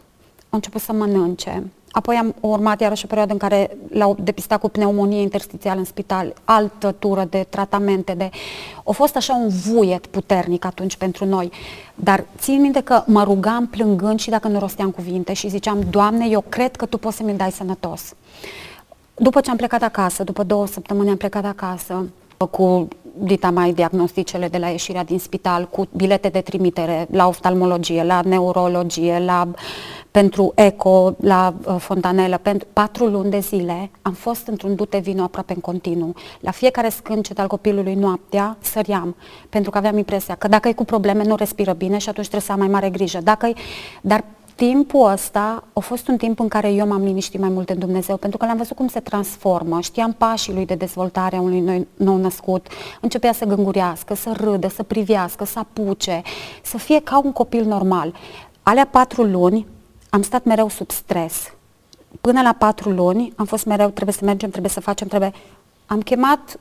a 0.49 0.55
început 0.55 0.81
să 0.81 0.93
mănânce, 0.93 1.63
Apoi 1.97 2.15
am 2.15 2.35
urmat 2.39 2.81
iarăși 2.81 3.03
o 3.05 3.07
perioadă 3.07 3.31
în 3.33 3.37
care 3.37 3.77
l-au 3.89 4.17
depistat 4.19 4.59
cu 4.59 4.69
pneumonie 4.69 5.21
interstițială 5.21 5.79
în 5.79 5.85
spital, 5.85 6.33
altă 6.43 6.91
tură 6.99 7.27
de 7.29 7.45
tratamente, 7.49 8.13
de... 8.13 8.29
a 8.85 8.91
fost 8.91 9.15
așa 9.15 9.35
un 9.35 9.47
vuiet 9.47 10.05
puternic 10.05 10.65
atunci 10.65 10.95
pentru 10.95 11.25
noi. 11.25 11.51
Dar 11.95 12.25
țin 12.37 12.61
minte 12.61 12.81
că 12.81 13.03
mă 13.05 13.23
rugam 13.23 13.67
plângând 13.67 14.19
și 14.19 14.29
dacă 14.29 14.47
nu 14.47 14.59
rosteam 14.59 14.91
cuvinte 14.91 15.33
și 15.33 15.49
ziceam, 15.49 15.79
Doamne, 15.89 16.27
eu 16.29 16.43
cred 16.49 16.75
că 16.75 16.85
Tu 16.85 16.97
poți 16.97 17.15
să 17.15 17.23
mi 17.23 17.33
dai 17.33 17.51
sănătos. 17.51 18.13
După 19.19 19.41
ce 19.41 19.49
am 19.49 19.57
plecat 19.57 19.81
acasă, 19.81 20.23
după 20.23 20.43
două 20.43 20.67
săptămâni 20.67 21.09
am 21.09 21.17
plecat 21.17 21.45
acasă, 21.45 22.09
cu 22.51 22.87
dita 23.19 23.49
mai 23.49 23.73
diagnosticele 23.73 24.47
de 24.47 24.57
la 24.57 24.67
ieșirea 24.67 25.03
din 25.03 25.19
spital, 25.19 25.67
cu 25.69 25.87
bilete 25.95 26.29
de 26.29 26.41
trimitere 26.41 27.07
la 27.11 27.27
oftalmologie, 27.27 28.03
la 28.03 28.21
neurologie, 28.21 29.19
la 29.25 29.47
pentru 30.11 30.51
eco 30.55 31.15
la 31.19 31.53
uh, 31.65 31.75
fontanelă, 31.79 32.37
pentru 32.37 32.67
patru 32.73 33.05
luni 33.05 33.29
de 33.29 33.39
zile 33.39 33.89
am 34.01 34.13
fost 34.13 34.47
într-un 34.47 34.75
dute 34.75 34.97
vino 34.97 35.23
aproape 35.23 35.53
în 35.53 35.59
continuu. 35.59 36.13
La 36.39 36.51
fiecare 36.51 36.89
scâncet 36.89 37.39
al 37.39 37.47
copilului 37.47 37.93
noaptea 37.93 38.57
săriam, 38.59 39.15
pentru 39.49 39.71
că 39.71 39.77
aveam 39.77 39.97
impresia 39.97 40.35
că 40.35 40.47
dacă 40.47 40.67
e 40.67 40.73
cu 40.73 40.85
probleme 40.85 41.23
nu 41.23 41.35
respiră 41.35 41.73
bine 41.73 41.97
și 41.97 42.09
atunci 42.09 42.27
trebuie 42.27 42.47
să 42.47 42.51
am 42.51 42.59
mai 42.59 42.67
mare 42.67 42.89
grijă. 42.89 43.19
Dacă 43.23 43.53
dar 44.01 44.23
timpul 44.57 45.11
ăsta 45.11 45.63
a 45.73 45.79
fost 45.79 46.07
un 46.07 46.17
timp 46.17 46.39
în 46.39 46.47
care 46.47 46.71
eu 46.71 46.87
m-am 46.87 47.03
liniștit 47.03 47.39
mai 47.39 47.49
mult 47.49 47.69
în 47.69 47.79
Dumnezeu, 47.79 48.17
pentru 48.17 48.37
că 48.37 48.45
l-am 48.45 48.57
văzut 48.57 48.75
cum 48.75 48.87
se 48.87 48.99
transformă, 48.99 49.81
știam 49.81 50.13
pașii 50.13 50.53
lui 50.53 50.65
de 50.65 50.75
dezvoltare 50.75 51.35
a 51.35 51.41
unui 51.41 51.87
nou 51.95 52.17
născut, 52.17 52.67
începea 53.01 53.33
să 53.33 53.45
gângurească, 53.45 54.15
să 54.15 54.31
râdă, 54.37 54.67
să 54.67 54.83
privească, 54.83 55.45
să 55.45 55.59
apuce, 55.59 56.21
să 56.63 56.77
fie 56.77 57.01
ca 57.01 57.21
un 57.23 57.31
copil 57.31 57.65
normal. 57.65 58.13
Alea 58.63 58.85
patru 58.85 59.23
luni 59.23 59.67
am 60.09 60.21
stat 60.21 60.43
mereu 60.43 60.69
sub 60.69 60.91
stres. 60.91 61.53
Până 62.21 62.41
la 62.41 62.53
patru 62.53 62.89
luni 62.89 63.33
am 63.35 63.45
fost 63.45 63.65
mereu, 63.65 63.89
trebuie 63.89 64.15
să 64.15 64.25
mergem, 64.25 64.49
trebuie 64.49 64.71
să 64.71 64.79
facem, 64.79 65.07
trebuie... 65.07 65.33
Am 65.85 66.01
chemat 66.01 66.59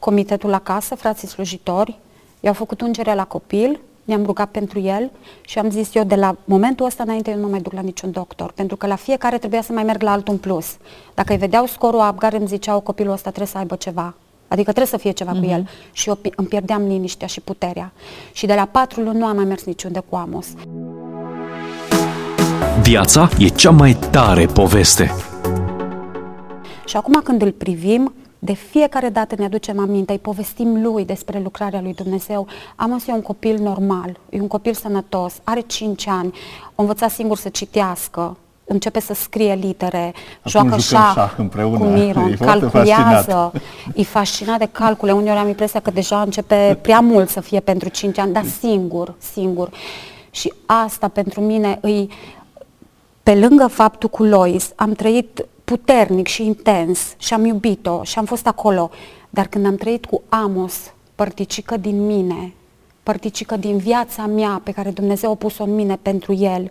comitetul 0.00 0.54
acasă, 0.54 0.94
frații 0.94 1.28
slujitori, 1.28 1.98
i-au 2.40 2.54
făcut 2.54 2.80
ungerea 2.80 3.14
la 3.14 3.24
copil, 3.24 3.80
ne-am 4.06 4.24
rugat 4.24 4.48
pentru 4.48 4.80
el 4.80 5.10
și 5.40 5.58
am 5.58 5.70
zis 5.70 5.94
eu 5.94 6.04
de 6.04 6.14
la 6.14 6.36
momentul 6.44 6.86
ăsta 6.86 7.02
înainte 7.02 7.30
eu 7.30 7.38
nu 7.38 7.48
mai 7.48 7.60
duc 7.60 7.72
la 7.72 7.80
niciun 7.80 8.10
doctor, 8.10 8.52
pentru 8.52 8.76
că 8.76 8.86
la 8.86 8.96
fiecare 8.96 9.38
trebuia 9.38 9.62
să 9.62 9.72
mai 9.72 9.82
merg 9.82 10.02
la 10.02 10.10
altul 10.10 10.32
în 10.32 10.38
plus. 10.38 10.76
Dacă 11.14 11.32
îi 11.32 11.38
vedeau 11.38 11.66
scorul 11.66 12.00
Abgar, 12.00 12.32
îmi 12.32 12.46
ziceau 12.46 12.80
copilul 12.80 13.12
ăsta 13.12 13.28
trebuie 13.28 13.52
să 13.52 13.58
aibă 13.58 13.74
ceva. 13.74 14.14
Adică 14.48 14.72
trebuie 14.72 14.86
să 14.86 14.96
fie 14.96 15.10
ceva 15.10 15.30
uh-huh. 15.30 15.40
cu 15.40 15.44
mhm. 15.44 15.52
el. 15.52 15.68
Și 15.92 16.08
eu 16.08 16.18
îmi 16.36 16.48
pierdeam 16.48 16.86
liniștea 16.86 17.26
și 17.26 17.40
puterea. 17.40 17.92
Și 18.32 18.46
de 18.46 18.54
la 18.54 18.64
patru 18.64 19.00
luni 19.00 19.18
nu 19.18 19.26
am 19.26 19.36
mai 19.36 19.44
mers 19.44 19.64
niciunde 19.64 20.02
cu 20.08 20.16
Amos. 20.16 20.46
Viața 22.82 23.28
e 23.38 23.48
cea 23.48 23.70
mai 23.70 23.96
tare 24.10 24.46
poveste. 24.46 25.10
Și 26.84 26.96
acum 26.96 27.20
când 27.24 27.42
îl 27.42 27.52
privim, 27.52 28.14
de 28.38 28.52
fiecare 28.52 29.08
dată 29.08 29.34
ne 29.38 29.44
aducem 29.44 29.78
aminte, 29.78 30.12
îi 30.12 30.18
povestim 30.18 30.82
lui 30.82 31.04
despre 31.04 31.40
lucrarea 31.40 31.80
lui 31.80 31.94
Dumnezeu. 31.94 32.46
Amos 32.76 33.06
e 33.06 33.12
un 33.12 33.22
copil 33.22 33.62
normal, 33.62 34.18
e 34.30 34.40
un 34.40 34.46
copil 34.46 34.74
sănătos, 34.74 35.34
are 35.44 35.60
5 35.60 36.06
ani, 36.06 36.32
a 36.64 36.72
învățat 36.74 37.10
singur 37.10 37.36
să 37.36 37.48
citească, 37.48 38.36
începe 38.64 39.00
să 39.00 39.14
scrie 39.14 39.54
litere, 39.54 40.14
Acum 40.42 40.50
joacă 40.50 40.76
șah 40.78 41.34
împreună. 41.36 41.78
cu 41.78 41.84
Miron, 41.84 42.32
e 42.32 42.34
calculează, 42.34 43.52
e 43.94 44.02
fascinat 44.02 44.58
de 44.58 44.68
calcule. 44.72 45.12
Uneori 45.12 45.38
am 45.38 45.48
impresia 45.48 45.80
că 45.80 45.90
deja 45.90 46.20
începe 46.20 46.78
prea 46.82 47.00
mult 47.00 47.28
să 47.28 47.40
fie 47.40 47.60
pentru 47.60 47.88
5 47.88 48.18
ani, 48.18 48.32
dar 48.32 48.44
singur, 48.44 49.14
singur. 49.18 49.70
Și 50.30 50.52
asta 50.66 51.08
pentru 51.08 51.40
mine 51.40 51.78
îi 51.80 52.10
pe 53.22 53.34
lângă 53.34 53.66
faptul 53.66 54.08
cu 54.08 54.22
Lois, 54.22 54.72
am 54.74 54.92
trăit 54.92 55.46
puternic 55.66 56.26
și 56.26 56.46
intens 56.46 57.14
și 57.18 57.34
am 57.34 57.44
iubit-o 57.44 58.02
și 58.02 58.18
am 58.18 58.24
fost 58.24 58.46
acolo, 58.46 58.90
dar 59.30 59.46
când 59.46 59.66
am 59.66 59.76
trăit 59.76 60.04
cu 60.04 60.22
Amos, 60.28 60.74
părticică 61.14 61.76
din 61.76 62.06
mine, 62.06 62.52
părticică 63.02 63.56
din 63.56 63.76
viața 63.76 64.26
mea 64.26 64.60
pe 64.64 64.70
care 64.70 64.90
Dumnezeu 64.90 65.30
a 65.30 65.34
pus-o 65.34 65.64
în 65.64 65.74
mine 65.74 65.98
pentru 66.02 66.32
el, 66.32 66.70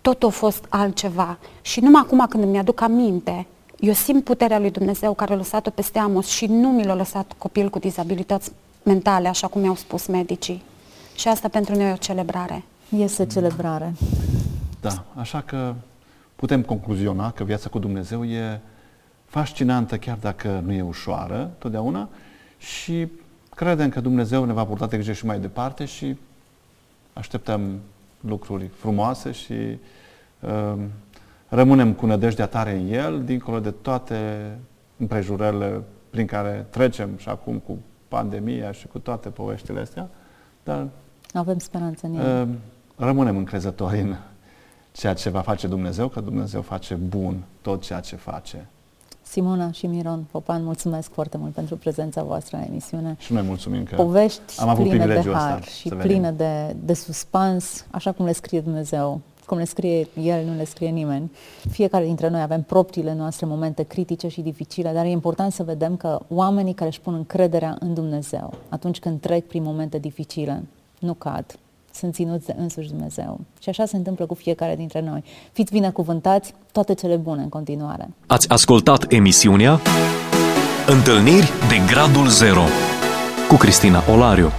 tot 0.00 0.22
a 0.22 0.28
fost 0.28 0.64
altceva. 0.68 1.38
Și 1.60 1.80
numai 1.80 2.02
acum 2.04 2.26
când 2.28 2.44
îmi 2.44 2.58
aduc 2.58 2.80
aminte, 2.80 3.46
eu 3.78 3.92
simt 3.92 4.24
puterea 4.24 4.58
lui 4.58 4.70
Dumnezeu 4.70 5.14
care 5.14 5.32
a 5.32 5.36
lăsat-o 5.36 5.70
peste 5.70 5.98
Amos 5.98 6.26
și 6.26 6.46
nu 6.46 6.68
mi 6.68 6.84
l-a 6.84 6.94
lăsat 6.94 7.32
copil 7.38 7.70
cu 7.70 7.78
dizabilități 7.78 8.50
mentale, 8.82 9.28
așa 9.28 9.46
cum 9.46 9.60
mi-au 9.60 9.74
spus 9.74 10.06
medicii. 10.06 10.62
Și 11.14 11.28
asta 11.28 11.48
pentru 11.48 11.76
noi 11.76 11.88
e 11.88 11.92
o 11.92 11.96
celebrare. 11.96 12.64
Este 12.96 13.26
celebrare. 13.26 13.92
Da, 14.80 15.04
așa 15.14 15.40
că 15.40 15.74
putem 16.40 16.62
concluziona 16.62 17.30
că 17.30 17.44
viața 17.44 17.68
cu 17.68 17.78
Dumnezeu 17.78 18.24
e 18.24 18.60
fascinantă, 19.24 19.96
chiar 19.96 20.16
dacă 20.20 20.62
nu 20.64 20.72
e 20.72 20.82
ușoară 20.82 21.50
totdeauna 21.58 22.08
și 22.58 23.08
credem 23.54 23.88
că 23.88 24.00
Dumnezeu 24.00 24.44
ne 24.44 24.52
va 24.52 24.64
purta 24.64 24.86
de 24.86 24.96
grijă 24.96 25.12
și 25.12 25.26
mai 25.26 25.40
departe 25.40 25.84
și 25.84 26.16
așteptăm 27.12 27.80
lucruri 28.20 28.66
frumoase 28.66 29.32
și 29.32 29.78
uh, 30.40 30.74
rămânem 31.48 31.92
cu 31.92 32.06
nădejdea 32.06 32.46
tare 32.46 32.76
în 32.76 32.92
El, 32.92 33.24
dincolo 33.24 33.60
de 33.60 33.70
toate 33.70 34.50
împrejurările 34.96 35.82
prin 36.10 36.26
care 36.26 36.66
trecem 36.70 37.10
și 37.16 37.28
acum 37.28 37.58
cu 37.58 37.78
pandemia 38.08 38.72
și 38.72 38.86
cu 38.86 38.98
toate 38.98 39.28
poveștile 39.28 39.80
astea, 39.80 40.08
dar 40.64 40.88
avem 41.32 41.58
speranță 41.58 42.06
în 42.06 42.14
El. 42.14 42.48
Uh, 42.48 42.54
rămânem 42.96 43.36
încrezători 43.36 44.00
în 44.00 44.14
ceea 44.92 45.14
ce 45.14 45.30
va 45.30 45.40
face 45.40 45.66
Dumnezeu, 45.66 46.08
că 46.08 46.20
Dumnezeu 46.20 46.62
face 46.62 46.94
bun 46.94 47.42
tot 47.62 47.82
ceea 47.82 48.00
ce 48.00 48.16
face. 48.16 48.68
Simona 49.22 49.70
și 49.70 49.86
Miron 49.86 50.24
Popan, 50.30 50.64
mulțumesc 50.64 51.12
foarte 51.12 51.36
mult 51.36 51.52
pentru 51.52 51.76
prezența 51.76 52.22
voastră 52.22 52.56
în 52.56 52.62
emisiune. 52.62 53.16
Și 53.18 53.32
noi 53.32 53.42
mulțumim 53.42 53.84
că 53.84 53.94
Povești 53.94 54.60
am 54.60 54.68
avut 54.68 54.88
pline 54.88 55.06
de 55.06 55.30
har 55.32 55.56
ăsta, 55.56 55.60
și 55.60 55.88
pline 55.88 56.30
de, 56.30 56.76
de 56.84 56.94
suspans, 56.94 57.84
așa 57.90 58.12
cum 58.12 58.24
le 58.24 58.32
scrie 58.32 58.60
Dumnezeu, 58.60 59.20
cum 59.46 59.58
le 59.58 59.64
scrie 59.64 60.08
El, 60.22 60.44
nu 60.44 60.56
le 60.56 60.64
scrie 60.64 60.88
nimeni. 60.88 61.30
Fiecare 61.70 62.04
dintre 62.04 62.28
noi 62.28 62.40
avem 62.40 62.62
propriile 62.62 63.14
noastre 63.14 63.46
momente 63.46 63.82
critice 63.82 64.28
și 64.28 64.40
dificile, 64.40 64.92
dar 64.92 65.04
e 65.04 65.08
important 65.08 65.52
să 65.52 65.62
vedem 65.62 65.96
că 65.96 66.20
oamenii 66.28 66.74
care 66.74 66.88
își 66.88 67.00
pun 67.00 67.14
încrederea 67.14 67.76
în 67.80 67.94
Dumnezeu, 67.94 68.54
atunci 68.68 68.98
când 68.98 69.20
trec 69.20 69.46
prin 69.46 69.62
momente 69.62 69.98
dificile, 69.98 70.62
nu 70.98 71.14
cad, 71.14 71.58
sunt 72.00 72.14
ținuți 72.14 72.46
de 72.46 72.54
însuși 72.58 72.88
Dumnezeu. 72.88 73.40
Și 73.62 73.68
așa 73.68 73.84
se 73.84 73.96
întâmplă 73.96 74.26
cu 74.26 74.34
fiecare 74.34 74.76
dintre 74.76 75.00
noi. 75.00 75.24
Fiți 75.52 75.72
binecuvântați, 75.72 76.54
toate 76.72 76.94
cele 76.94 77.16
bune 77.16 77.42
în 77.42 77.48
continuare. 77.48 78.08
Ați 78.26 78.48
ascultat 78.48 79.12
emisiunea 79.12 79.80
Întâlniri 80.86 81.52
de 81.68 81.92
Gradul 81.92 82.28
Zero 82.28 82.62
cu 83.48 83.56
Cristina 83.56 84.02
Olariu. 84.12 84.50